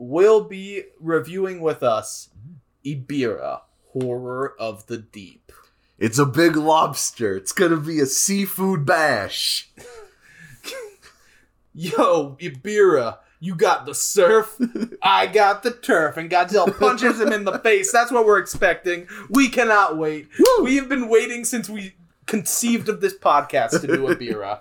[0.08, 3.02] will be reviewing with us mm-hmm.
[3.02, 3.60] Ebirah
[3.92, 5.52] Horror of the Deep.
[5.98, 7.36] It's a big lobster.
[7.36, 9.70] It's gonna be a seafood bash.
[11.74, 14.58] Yo, Ebirah, you got the surf,
[15.02, 17.92] I got the turf, and Godzilla punches him in the face.
[17.92, 19.06] That's what we're expecting.
[19.30, 20.28] We cannot wait.
[20.62, 21.94] We have been waiting since we
[22.26, 24.60] conceived of this podcast to do Ebirah.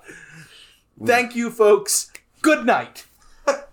[1.05, 2.11] Thank you, folks.
[2.41, 3.05] Good night.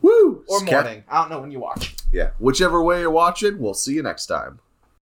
[0.01, 0.45] Woo!
[0.49, 1.05] Or Scat- morning.
[1.09, 1.95] I don't know when you watch.
[2.12, 2.31] Yeah.
[2.39, 4.61] Whichever way you're watching, we'll see you next time.